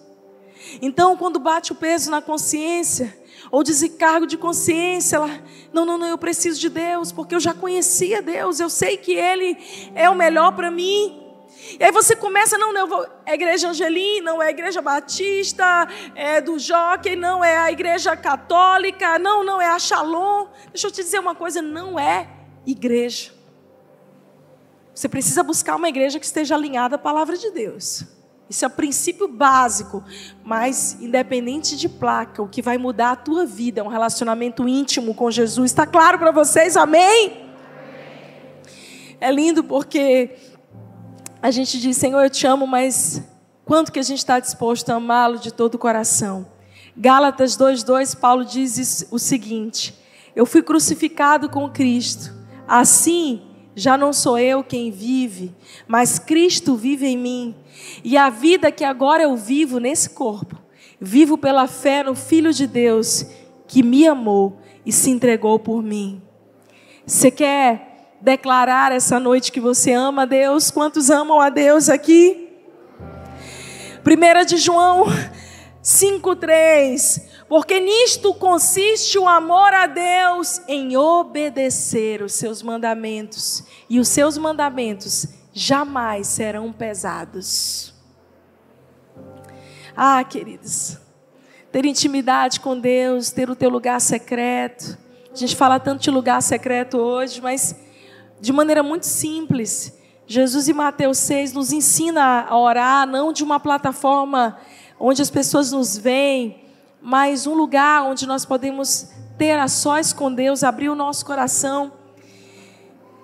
Então, 0.81 1.16
quando 1.16 1.38
bate 1.38 1.72
o 1.72 1.74
peso 1.74 2.11
na 2.11 2.22
consciência, 2.22 3.16
ou 3.50 3.62
desencargo 3.62 4.26
de 4.26 4.37
consciência, 4.37 5.16
ela, 5.16 5.31
não, 5.72 5.85
não, 5.85 5.98
não, 5.98 6.07
eu 6.07 6.18
preciso 6.18 6.61
de 6.61 6.68
Deus, 6.68 7.12
porque 7.12 7.35
eu 7.35 7.40
já 7.40 7.55
conhecia 7.55 8.22
Deus, 8.22 8.61
eu 8.61 8.68
sei 8.68 8.96
que 8.96 9.12
Ele 9.12 9.57
é 9.94 10.09
o 10.11 10.14
melhor 10.14 10.52
para 10.52 10.70
mim. 10.70 11.22
E 11.79 11.83
aí 11.83 11.90
você 11.90 12.14
começa, 12.14 12.57
não, 12.59 12.72
não, 12.72 13.05
é 13.24 13.33
a 13.33 13.35
igreja 13.35 13.68
angelina, 13.68 14.33
não 14.33 14.42
é 14.42 14.46
a 14.46 14.50
igreja 14.50 14.81
batista, 14.81 15.88
é 16.14 16.40
do 16.40 16.59
jockey, 16.59 17.16
não 17.16 17.44
é 17.44 17.57
a 17.57 17.72
igreja 17.72 18.16
católica, 18.16 19.18
não, 19.18 19.42
não 19.42 19.61
é 19.61 19.68
a 19.68 19.79
Shalom. 19.79 20.46
Deixa 20.72 20.87
eu 20.87 20.90
te 20.90 21.02
dizer 21.02 21.18
uma 21.18 21.35
coisa, 21.35 21.61
não 21.61 21.98
é 21.98 22.29
igreja. 22.64 23.36
Você 24.97 25.11
precisa 25.11 25.43
buscar 25.43 25.77
uma 25.77 25.91
igreja 25.91 26.19
que 26.19 26.25
esteja 26.25 26.55
alinhada 26.55 26.97
à 26.97 26.99
palavra 26.99 27.37
de 27.37 27.51
Deus. 27.51 28.03
Isso 28.49 28.65
é 28.65 28.69
o 28.69 28.71
princípio 28.71 29.29
básico, 29.29 30.03
mas 30.43 30.97
independente 31.03 31.77
de 31.77 31.87
placa, 31.87 32.43
o 32.43 32.49
que 32.49 32.63
vai 32.63 32.79
mudar 32.79 33.11
a 33.11 33.17
tua 33.17 33.45
vida 33.45 33.83
é 33.83 33.85
um 33.85 33.89
relacionamento 33.89 34.67
íntimo 34.67 35.15
com 35.15 35.31
Jesus. 35.31 35.71
Está 35.71 35.87
claro 35.87 36.19
para 36.19 36.31
vocês? 36.31 36.79
Amém? 36.79 37.47
É 39.21 39.31
lindo 39.31 39.63
porque 39.63 40.35
a 41.43 41.51
gente 41.51 41.79
diz, 41.79 41.99
Senhor, 41.99 42.23
eu 42.23 42.31
te 42.31 42.47
amo, 42.47 42.67
mas 42.67 43.23
quanto 43.67 43.93
que 43.93 43.99
a 43.99 44.03
gente 44.03 44.19
está 44.19 44.41
disposto 44.41 44.89
a 44.89 44.95
amá-lo 44.95 45.39
de 45.39 45.53
todo 45.53 45.75
o 45.75 45.79
coração? 45.79 46.47
Gálatas 46.97 47.55
2,2, 47.55 48.19
Paulo 48.19 48.47
diz 48.47 49.07
o 49.11 49.19
seguinte: 49.19 49.95
Eu 50.35 50.47
fui 50.47 50.63
crucificado 50.63 51.51
com 51.51 51.69
Cristo, 51.69 52.33
assim 52.67 53.46
já 53.77 53.99
não 53.99 54.11
sou 54.11 54.39
eu 54.39 54.65
quem 54.65 54.91
vive, 54.91 55.55
mas 55.87 56.19
Cristo 56.19 56.75
vive 56.75 57.07
em 57.07 57.19
mim. 57.19 57.55
E 58.03 58.17
a 58.17 58.31
vida 58.31 58.73
que 58.73 58.83
agora 58.83 59.23
eu 59.23 59.37
vivo 59.37 59.79
nesse 59.79 60.09
corpo, 60.11 60.59
vivo 60.99 61.37
pela 61.37 61.67
fé 61.67 62.03
no 62.03 62.15
Filho 62.15 62.55
de 62.55 62.67
Deus, 62.67 63.27
que 63.69 63.83
me 63.83 64.09
amou 64.09 64.59
e 64.85 64.91
se 64.91 65.11
entregou 65.11 65.59
por 65.59 65.83
mim. 65.83 66.23
Você 67.05 67.31
quer 67.31 68.17
declarar 68.23 68.93
essa 68.93 69.21
noite 69.21 69.53
que 69.53 69.61
você 69.61 69.93
ama 69.93 70.23
a 70.23 70.27
Deus. 70.27 70.71
Quantos 70.71 71.11
amam 71.11 71.39
a 71.39 71.51
Deus 71.51 71.91
aqui? 71.91 72.49
1 74.05 74.45
de 74.47 74.57
João 74.57 75.05
5,3. 75.83 77.23
Porque 77.49 77.79
nisto 77.79 78.35
consiste 78.35 79.19
o 79.19 79.29
amor 79.29 79.73
a 79.73 79.87
Deus 79.87 80.61
em 80.67 80.97
obedecer 80.97 82.21
os 82.23 82.35
seus 82.35 82.61
mandamentos, 82.61 83.63
e 83.89 84.01
os 84.01 84.09
seus 84.09 84.37
mandamentos 84.37 85.27
jamais 85.53 86.27
serão 86.27 86.73
pesados. 86.73 87.95
Ah, 89.97 90.23
queridos, 90.25 90.99
ter 91.71 91.87
intimidade 91.87 92.61
com 92.61 92.79
Deus, 92.79 93.31
ter 93.31 93.49
o 93.49 93.57
teu 93.57 93.71
lugar 93.71 94.01
secreto. 94.01 94.99
A 95.33 95.37
gente 95.37 95.55
fala 95.55 95.79
tanto 95.79 96.03
de 96.03 96.11
lugar 96.11 96.43
secreto 96.43 96.99
hoje, 96.99 97.41
mas 97.41 97.77
de 98.41 98.53
maneira 98.53 98.83
muito 98.83 99.07
simples. 99.07 99.97
Jesus 100.27 100.69
em 100.69 100.73
Mateus 100.73 101.19
6 101.19 101.53
nos 101.53 101.73
ensina 101.73 102.45
a 102.49 102.59
orar 102.59 103.07
não 103.07 103.33
de 103.33 103.45
uma 103.45 103.61
plataforma 103.61 104.59
onde 104.99 105.23
as 105.23 105.31
pessoas 105.31 105.71
nos 105.71 105.97
veem, 105.97 106.65
mas 107.07 107.46
um 107.46 107.54
lugar 107.54 108.02
onde 108.02 108.27
nós 108.27 108.44
podemos 108.44 109.11
ter 109.38 109.57
a 109.57 109.69
sós 109.69 110.13
com 110.13 110.35
Deus, 110.35 110.65
abrir 110.65 110.88
o 110.88 110.94
nosso 110.96 111.25
coração. 111.25 111.92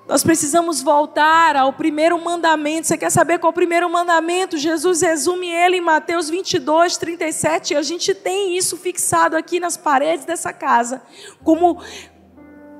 Nós 0.06 0.22
precisamos 0.22 0.80
voltar 0.80 1.56
ao 1.56 1.72
primeiro 1.72 2.16
mandamento. 2.22 2.86
Você 2.86 2.96
quer 2.96 3.10
saber 3.10 3.40
qual 3.40 3.48
é 3.48 3.50
o 3.50 3.52
primeiro 3.52 3.90
mandamento? 3.90 4.56
Jesus 4.56 5.02
resume 5.02 5.48
ele 5.48 5.78
em 5.78 5.80
Mateus 5.80 6.30
22, 6.30 6.96
37. 6.96 7.72
E 7.72 7.76
a 7.76 7.82
gente 7.82 8.14
tem 8.14 8.56
isso 8.56 8.76
fixado 8.76 9.36
aqui 9.36 9.58
nas 9.58 9.76
paredes 9.76 10.24
dessa 10.24 10.52
casa, 10.52 11.02
como 11.42 11.82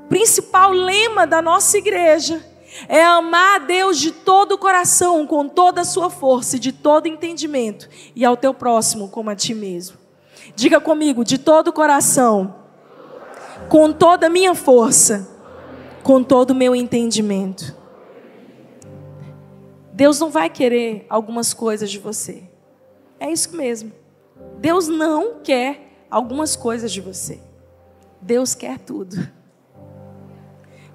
principal 0.09 0.71
lema 0.71 1.27
da 1.27 1.43
nossa 1.43 1.77
igreja 1.79 2.49
é 2.89 3.03
amar 3.03 3.57
a 3.57 3.65
Deus 3.65 3.99
de 3.99 4.13
todo 4.13 4.53
o 4.53 4.59
coração, 4.59 5.27
com 5.27 5.49
toda 5.49 5.81
a 5.81 5.85
sua 5.85 6.09
força 6.09 6.57
e 6.57 6.61
de 6.61 6.71
todo 6.71 7.09
entendimento, 7.09 7.89
e 8.15 8.25
ao 8.25 8.37
teu 8.37 8.55
próximo 8.55 9.09
como 9.09 9.31
a 9.31 9.37
ti 9.37 9.53
mesmo. 9.53 10.02
Diga 10.55 10.81
comigo, 10.81 11.25
de 11.25 11.39
todo 11.39 11.69
o 11.69 11.73
coração, 11.73 12.55
com 13.69 13.93
toda 13.93 14.27
a 14.27 14.31
minha 14.31 14.55
força, 14.55 15.29
com 16.03 16.23
todo 16.23 16.51
o 16.51 16.55
meu 16.55 16.75
entendimento. 16.75 17.77
Deus 19.93 20.19
não 20.19 20.31
vai 20.31 20.49
querer 20.49 21.07
algumas 21.09 21.53
coisas 21.53 21.91
de 21.91 21.99
você. 21.99 22.43
É 23.21 23.31
isso 23.31 23.55
mesmo. 23.57 23.93
Deus 24.59 24.89
não 24.89 25.41
quer 25.43 26.07
algumas 26.11 26.57
coisas 26.57 26.91
de 26.93 27.01
você. 27.01 27.41
Deus 28.21 28.55
quer 28.55 28.79
tudo. 28.79 29.17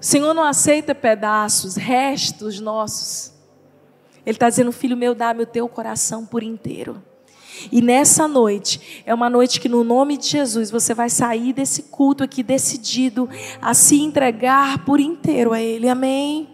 O 0.00 0.04
Senhor 0.04 0.32
não 0.32 0.44
aceita 0.44 0.94
pedaços, 0.94 1.76
restos 1.76 2.60
nossos. 2.60 3.32
Ele 4.24 4.36
está 4.36 4.48
dizendo, 4.48 4.70
filho 4.72 4.96
meu, 4.96 5.14
dá-me 5.14 5.42
o 5.42 5.46
teu 5.46 5.68
coração 5.68 6.24
por 6.24 6.42
inteiro. 6.42 7.02
E 7.70 7.80
nessa 7.80 8.26
noite, 8.26 9.02
é 9.04 9.14
uma 9.14 9.28
noite 9.28 9.60
que, 9.60 9.68
no 9.68 9.84
nome 9.84 10.16
de 10.16 10.28
Jesus, 10.28 10.70
você 10.70 10.94
vai 10.94 11.10
sair 11.10 11.52
desse 11.52 11.84
culto 11.84 12.24
aqui 12.24 12.42
decidido 12.42 13.28
a 13.60 13.74
se 13.74 14.00
entregar 14.00 14.84
por 14.84 15.00
inteiro 15.00 15.52
a 15.52 15.60
Ele. 15.60 15.88
Amém? 15.88 16.47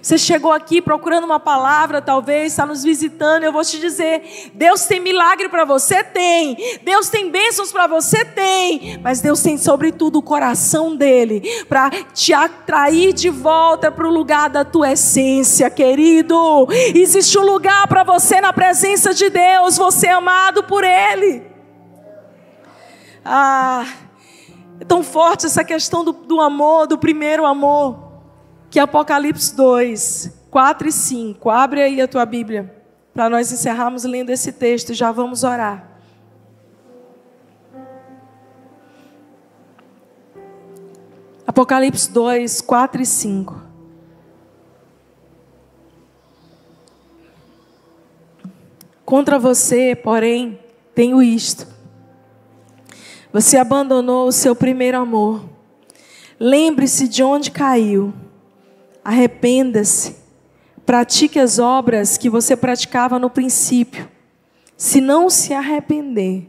Você 0.00 0.16
chegou 0.16 0.52
aqui 0.52 0.80
procurando 0.80 1.24
uma 1.24 1.40
palavra, 1.40 2.00
talvez, 2.00 2.52
está 2.52 2.64
nos 2.64 2.82
visitando. 2.84 3.44
Eu 3.44 3.52
vou 3.52 3.64
te 3.64 3.78
dizer: 3.78 4.50
Deus 4.54 4.86
tem 4.86 5.00
milagre 5.00 5.48
para 5.48 5.64
você? 5.64 6.04
Tem. 6.04 6.56
Deus 6.82 7.08
tem 7.08 7.30
bênçãos 7.30 7.72
para 7.72 7.86
você? 7.86 8.24
Tem. 8.24 8.98
Mas 9.02 9.20
Deus 9.20 9.42
tem, 9.42 9.58
sobretudo, 9.58 10.18
o 10.18 10.22
coração 10.22 10.94
dele 10.94 11.64
para 11.68 11.90
te 12.14 12.32
atrair 12.32 13.12
de 13.12 13.28
volta 13.28 13.90
para 13.90 14.06
o 14.06 14.10
lugar 14.10 14.48
da 14.48 14.64
tua 14.64 14.92
essência, 14.92 15.68
querido. 15.68 16.68
Existe 16.94 17.38
um 17.38 17.44
lugar 17.44 17.86
para 17.88 18.04
você 18.04 18.40
na 18.40 18.52
presença 18.52 19.12
de 19.12 19.28
Deus. 19.28 19.76
Você 19.76 20.06
é 20.06 20.12
amado 20.12 20.62
por 20.64 20.84
Ele. 20.84 21.42
Ah, 23.24 23.84
é 24.80 24.84
tão 24.84 25.02
forte 25.02 25.46
essa 25.46 25.64
questão 25.64 26.04
do, 26.04 26.12
do 26.12 26.40
amor, 26.40 26.86
do 26.86 26.96
primeiro 26.96 27.44
amor 27.44 28.07
que 28.70 28.78
Apocalipse 28.78 29.54
2, 29.54 30.46
4 30.50 30.88
e 30.88 30.92
5. 30.92 31.50
Abre 31.50 31.82
aí 31.82 32.00
a 32.00 32.08
tua 32.08 32.26
Bíblia 32.26 32.74
para 33.14 33.28
nós 33.28 33.50
encerrarmos 33.50 34.04
lendo 34.04 34.30
esse 34.30 34.52
texto 34.52 34.90
e 34.90 34.94
já 34.94 35.10
vamos 35.10 35.42
orar. 35.42 35.88
Apocalipse 41.46 42.12
2, 42.12 42.60
4 42.60 43.02
e 43.02 43.06
5. 43.06 43.62
Contra 49.04 49.38
você, 49.38 49.96
porém, 49.96 50.60
tenho 50.94 51.22
isto. 51.22 51.66
Você 53.32 53.56
abandonou 53.56 54.28
o 54.28 54.32
seu 54.32 54.54
primeiro 54.54 54.98
amor. 54.98 55.42
Lembre-se 56.38 57.08
de 57.08 57.22
onde 57.22 57.50
caiu 57.50 58.12
Arrependa-se. 59.04 60.16
Pratique 60.84 61.38
as 61.38 61.58
obras 61.58 62.16
que 62.16 62.30
você 62.30 62.56
praticava 62.56 63.18
no 63.18 63.28
princípio. 63.28 64.08
Se 64.76 65.00
não 65.00 65.28
se 65.28 65.52
arrepender, 65.52 66.48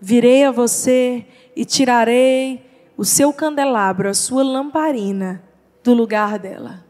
virei 0.00 0.44
a 0.44 0.50
você 0.50 1.26
e 1.54 1.64
tirarei 1.64 2.64
o 2.96 3.04
seu 3.04 3.32
candelabro, 3.32 4.08
a 4.08 4.14
sua 4.14 4.42
lamparina, 4.42 5.42
do 5.82 5.92
lugar 5.92 6.38
dela. 6.38 6.84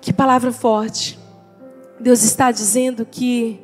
Que 0.00 0.12
palavra 0.12 0.52
forte. 0.52 1.18
Deus 1.98 2.22
está 2.22 2.50
dizendo 2.50 3.04
que 3.04 3.60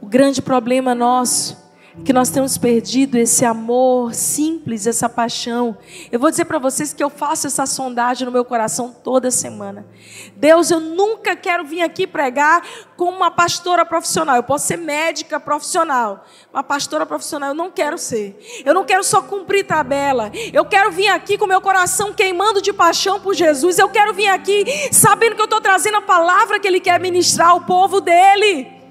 o 0.00 0.06
grande 0.06 0.42
problema 0.42 0.94
nosso 0.94 1.61
que 2.04 2.12
nós 2.12 2.30
temos 2.30 2.56
perdido 2.56 3.16
esse 3.16 3.44
amor 3.44 4.14
simples, 4.14 4.86
essa 4.86 5.08
paixão. 5.08 5.76
Eu 6.10 6.18
vou 6.18 6.30
dizer 6.30 6.46
para 6.46 6.58
vocês 6.58 6.92
que 6.92 7.04
eu 7.04 7.10
faço 7.10 7.46
essa 7.46 7.66
sondagem 7.66 8.24
no 8.24 8.32
meu 8.32 8.44
coração 8.44 8.94
toda 9.04 9.30
semana. 9.30 9.86
Deus, 10.34 10.70
eu 10.70 10.80
nunca 10.80 11.36
quero 11.36 11.64
vir 11.64 11.82
aqui 11.82 12.06
pregar 12.06 12.62
como 12.96 13.16
uma 13.16 13.30
pastora 13.30 13.84
profissional. 13.84 14.36
Eu 14.36 14.42
posso 14.42 14.66
ser 14.66 14.78
médica 14.78 15.38
profissional, 15.38 16.24
uma 16.52 16.62
pastora 16.62 17.04
profissional 17.04 17.50
eu 17.50 17.54
não 17.54 17.70
quero 17.70 17.98
ser. 17.98 18.38
Eu 18.64 18.72
não 18.72 18.84
quero 18.84 19.04
só 19.04 19.20
cumprir 19.20 19.66
tabela. 19.66 20.30
Eu 20.52 20.64
quero 20.64 20.90
vir 20.90 21.08
aqui 21.08 21.36
com 21.36 21.46
meu 21.46 21.60
coração 21.60 22.12
queimando 22.12 22.62
de 22.62 22.72
paixão 22.72 23.20
por 23.20 23.34
Jesus. 23.34 23.78
Eu 23.78 23.88
quero 23.90 24.14
vir 24.14 24.28
aqui 24.28 24.64
sabendo 24.90 25.34
que 25.36 25.42
eu 25.42 25.46
estou 25.46 25.60
trazendo 25.60 25.98
a 25.98 26.02
palavra 26.02 26.58
que 26.58 26.66
Ele 26.66 26.80
quer 26.80 26.98
ministrar 26.98 27.50
ao 27.50 27.60
povo 27.60 28.00
dele. 28.00 28.81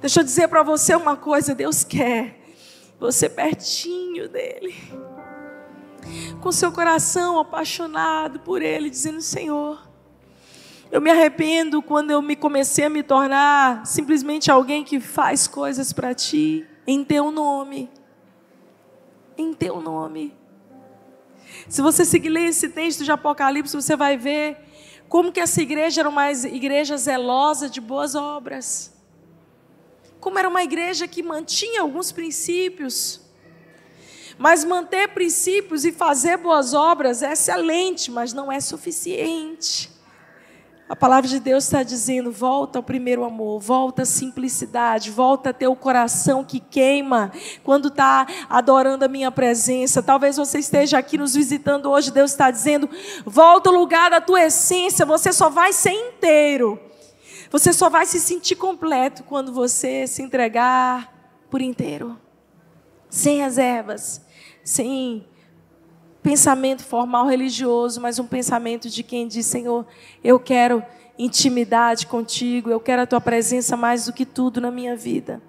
Deixa 0.00 0.20
eu 0.20 0.24
dizer 0.24 0.48
para 0.48 0.62
você 0.62 0.94
uma 0.94 1.16
coisa: 1.16 1.54
Deus 1.54 1.84
quer 1.84 2.40
você 2.98 3.28
pertinho 3.28 4.28
dEle, 4.28 4.74
com 6.40 6.50
seu 6.52 6.72
coração 6.72 7.38
apaixonado 7.38 8.40
por 8.40 8.62
Ele, 8.62 8.88
dizendo: 8.88 9.20
Senhor, 9.20 9.86
eu 10.90 11.00
me 11.02 11.10
arrependo 11.10 11.82
quando 11.82 12.10
eu 12.10 12.22
me 12.22 12.34
comecei 12.34 12.86
a 12.86 12.90
me 12.90 13.02
tornar 13.02 13.86
simplesmente 13.86 14.50
alguém 14.50 14.84
que 14.84 14.98
faz 15.00 15.46
coisas 15.46 15.92
para 15.92 16.14
Ti, 16.14 16.66
em 16.86 17.04
Teu 17.04 17.30
nome. 17.30 17.90
Em 19.36 19.52
Teu 19.52 19.82
nome. 19.82 20.34
Se 21.68 21.82
você 21.82 22.06
seguir 22.06 22.30
ler 22.30 22.48
esse 22.48 22.70
texto 22.70 23.04
de 23.04 23.12
Apocalipse, 23.12 23.74
você 23.74 23.96
vai 23.96 24.16
ver 24.16 24.56
como 25.10 25.32
que 25.32 25.40
essa 25.40 25.60
igreja 25.60 26.00
era 26.00 26.08
uma 26.08 26.30
igreja 26.30 26.96
zelosa 26.96 27.68
de 27.68 27.80
boas 27.80 28.14
obras 28.14 28.99
como 30.20 30.38
era 30.38 30.48
uma 30.48 30.62
igreja 30.62 31.08
que 31.08 31.22
mantinha 31.22 31.80
alguns 31.80 32.12
princípios. 32.12 33.20
Mas 34.38 34.64
manter 34.64 35.08
princípios 35.08 35.84
e 35.84 35.92
fazer 35.92 36.36
boas 36.36 36.72
obras 36.72 37.22
é 37.22 37.32
excelente, 37.32 38.10
mas 38.10 38.32
não 38.32 38.50
é 38.50 38.60
suficiente. 38.60 39.90
A 40.88 40.96
palavra 40.96 41.28
de 41.28 41.38
Deus 41.38 41.64
está 41.64 41.82
dizendo: 41.82 42.32
volta 42.32 42.78
ao 42.78 42.82
primeiro 42.82 43.24
amor, 43.24 43.60
volta 43.60 44.02
à 44.02 44.06
simplicidade, 44.06 45.10
volta 45.10 45.50
a 45.50 45.52
ter 45.52 45.68
o 45.68 45.76
coração 45.76 46.42
que 46.42 46.58
queima 46.58 47.30
quando 47.62 47.88
está 47.88 48.26
adorando 48.48 49.04
a 49.04 49.08
minha 49.08 49.30
presença. 49.30 50.02
Talvez 50.02 50.36
você 50.36 50.58
esteja 50.58 50.98
aqui 50.98 51.16
nos 51.16 51.34
visitando 51.34 51.90
hoje, 51.90 52.10
Deus 52.10 52.32
está 52.32 52.50
dizendo: 52.50 52.88
volta 53.24 53.70
ao 53.70 53.76
lugar 53.76 54.10
da 54.10 54.20
tua 54.20 54.42
essência, 54.42 55.06
você 55.06 55.32
só 55.32 55.48
vai 55.48 55.72
ser 55.72 55.92
inteiro 55.92 56.89
você 57.50 57.72
só 57.72 57.90
vai 57.90 58.06
se 58.06 58.20
sentir 58.20 58.54
completo 58.54 59.24
quando 59.24 59.52
você 59.52 60.06
se 60.06 60.22
entregar 60.22 61.12
por 61.50 61.60
inteiro. 61.60 62.16
Sem 63.08 63.38
reservas, 63.38 64.24
sem 64.62 65.26
pensamento 66.22 66.84
formal 66.84 67.26
religioso, 67.26 68.00
mas 68.00 68.20
um 68.20 68.26
pensamento 68.26 68.88
de 68.88 69.02
quem 69.02 69.26
diz: 69.26 69.46
Senhor, 69.46 69.84
eu 70.22 70.38
quero 70.38 70.82
intimidade 71.18 72.06
contigo, 72.06 72.70
eu 72.70 72.78
quero 72.78 73.02
a 73.02 73.06
tua 73.06 73.20
presença 73.20 73.76
mais 73.76 74.06
do 74.06 74.12
que 74.12 74.24
tudo 74.24 74.60
na 74.60 74.70
minha 74.70 74.94
vida. 74.94 75.42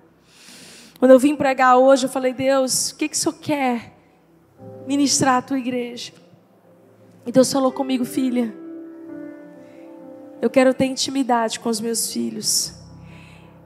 Quando 0.97 1.11
eu 1.11 1.19
vim 1.19 1.35
pregar 1.35 1.77
hoje, 1.77 2.05
eu 2.05 2.09
falei: 2.09 2.33
Deus, 2.33 2.89
o 2.89 2.95
que, 2.95 3.07
que 3.07 3.15
o 3.15 3.19
Senhor 3.19 3.35
quer 3.35 3.95
ministrar 4.87 5.37
à 5.37 5.41
tua 5.41 5.59
igreja? 5.59 6.13
E 7.27 7.31
Deus 7.31 7.53
falou 7.53 7.71
comigo, 7.71 8.03
filha. 8.03 8.60
Eu 10.41 10.49
quero 10.49 10.73
ter 10.73 10.85
intimidade 10.85 11.59
com 11.59 11.69
os 11.69 11.79
meus 11.79 12.11
filhos. 12.11 12.73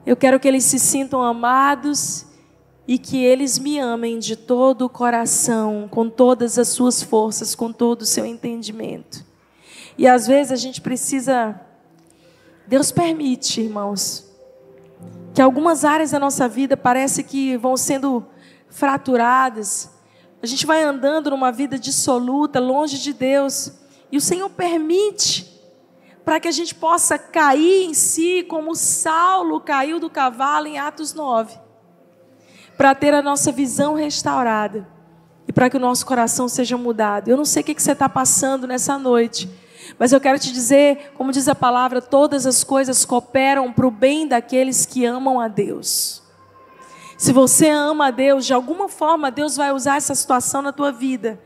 Eu 0.04 0.14
quero 0.14 0.38
que 0.38 0.46
eles 0.46 0.62
se 0.62 0.78
sintam 0.78 1.22
amados 1.22 2.26
e 2.86 2.98
que 2.98 3.16
eles 3.24 3.58
me 3.58 3.78
amem 3.78 4.18
de 4.18 4.36
todo 4.36 4.82
o 4.82 4.88
coração, 4.90 5.88
com 5.90 6.10
todas 6.10 6.58
as 6.58 6.68
suas 6.68 7.02
forças, 7.02 7.54
com 7.54 7.72
todo 7.72 8.02
o 8.02 8.06
seu 8.06 8.26
entendimento. 8.26 9.24
E 9.96 10.06
às 10.06 10.26
vezes 10.26 10.52
a 10.52 10.56
gente 10.56 10.82
precisa. 10.82 11.58
Deus 12.66 12.92
permite, 12.92 13.62
irmãos, 13.62 14.30
que 15.32 15.40
algumas 15.40 15.82
áreas 15.82 16.10
da 16.10 16.18
nossa 16.18 16.46
vida 16.46 16.76
parece 16.76 17.24
que 17.24 17.56
vão 17.56 17.74
sendo 17.78 18.22
fraturadas. 18.68 19.88
A 20.42 20.46
gente 20.46 20.66
vai 20.66 20.82
andando 20.82 21.30
numa 21.30 21.50
vida 21.50 21.78
dissoluta, 21.78 22.60
longe 22.60 22.98
de 22.98 23.14
Deus, 23.14 23.72
e 24.12 24.18
o 24.18 24.20
Senhor 24.20 24.50
permite 24.50 25.55
para 26.26 26.40
que 26.40 26.48
a 26.48 26.52
gente 26.52 26.74
possa 26.74 27.16
cair 27.16 27.84
em 27.84 27.94
si, 27.94 28.42
como 28.48 28.74
Saulo 28.74 29.60
caiu 29.60 30.00
do 30.00 30.10
cavalo 30.10 30.66
em 30.66 30.76
Atos 30.76 31.14
9, 31.14 31.56
para 32.76 32.96
ter 32.96 33.14
a 33.14 33.22
nossa 33.22 33.52
visão 33.52 33.94
restaurada 33.94 34.88
e 35.46 35.52
para 35.52 35.70
que 35.70 35.76
o 35.76 35.80
nosso 35.80 36.04
coração 36.04 36.48
seja 36.48 36.76
mudado. 36.76 37.28
Eu 37.28 37.36
não 37.36 37.44
sei 37.44 37.62
o 37.62 37.64
que 37.64 37.80
você 37.80 37.92
está 37.92 38.08
passando 38.08 38.66
nessa 38.66 38.98
noite, 38.98 39.48
mas 40.00 40.12
eu 40.12 40.20
quero 40.20 40.36
te 40.36 40.52
dizer, 40.52 41.12
como 41.14 41.30
diz 41.30 41.46
a 41.46 41.54
palavra, 41.54 42.02
todas 42.02 42.44
as 42.44 42.64
coisas 42.64 43.04
cooperam 43.04 43.72
para 43.72 43.86
o 43.86 43.90
bem 43.90 44.26
daqueles 44.26 44.84
que 44.84 45.04
amam 45.04 45.38
a 45.38 45.46
Deus. 45.46 46.24
Se 47.16 47.32
você 47.32 47.68
ama 47.68 48.08
a 48.08 48.10
Deus, 48.10 48.44
de 48.44 48.52
alguma 48.52 48.88
forma 48.88 49.30
Deus 49.30 49.56
vai 49.56 49.70
usar 49.70 49.98
essa 49.98 50.14
situação 50.16 50.60
na 50.60 50.72
tua 50.72 50.90
vida 50.90 51.40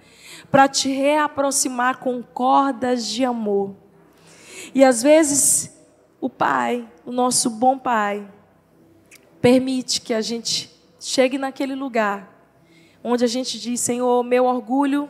para 0.51 0.67
te 0.67 0.89
reaproximar 0.89 1.99
com 1.99 2.23
cordas 2.23 3.07
de 3.07 3.27
amor. 3.27 3.90
E 4.75 4.85
às 4.85 5.03
vezes, 5.03 5.77
o 6.21 6.29
Pai, 6.29 6.89
o 7.05 7.13
nosso 7.13 7.51
bom 7.51 7.79
Pai, 7.79 8.29
Permite 9.41 10.03
que 10.03 10.13
a 10.13 10.21
gente 10.21 10.71
chegue 11.01 11.39
naquele 11.39 11.75
lugar 11.75 12.29
onde 13.03 13.25
a 13.25 13.29
gente 13.29 13.59
diz: 13.59 13.81
Senhor, 13.81 14.23
meu 14.23 14.45
orgulho 14.45 15.09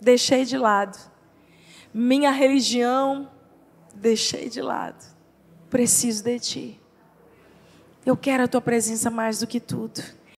deixei 0.00 0.44
de 0.44 0.56
lado, 0.56 0.98
minha 1.92 2.30
religião 2.30 3.30
deixei 3.94 4.48
de 4.48 4.62
lado, 4.62 5.04
preciso 5.68 6.24
de 6.24 6.38
Ti. 6.38 6.80
Eu 8.04 8.16
quero 8.16 8.44
a 8.44 8.48
Tua 8.48 8.62
presença 8.62 9.10
mais 9.10 9.40
do 9.40 9.46
que 9.46 9.60
tudo. 9.60 10.02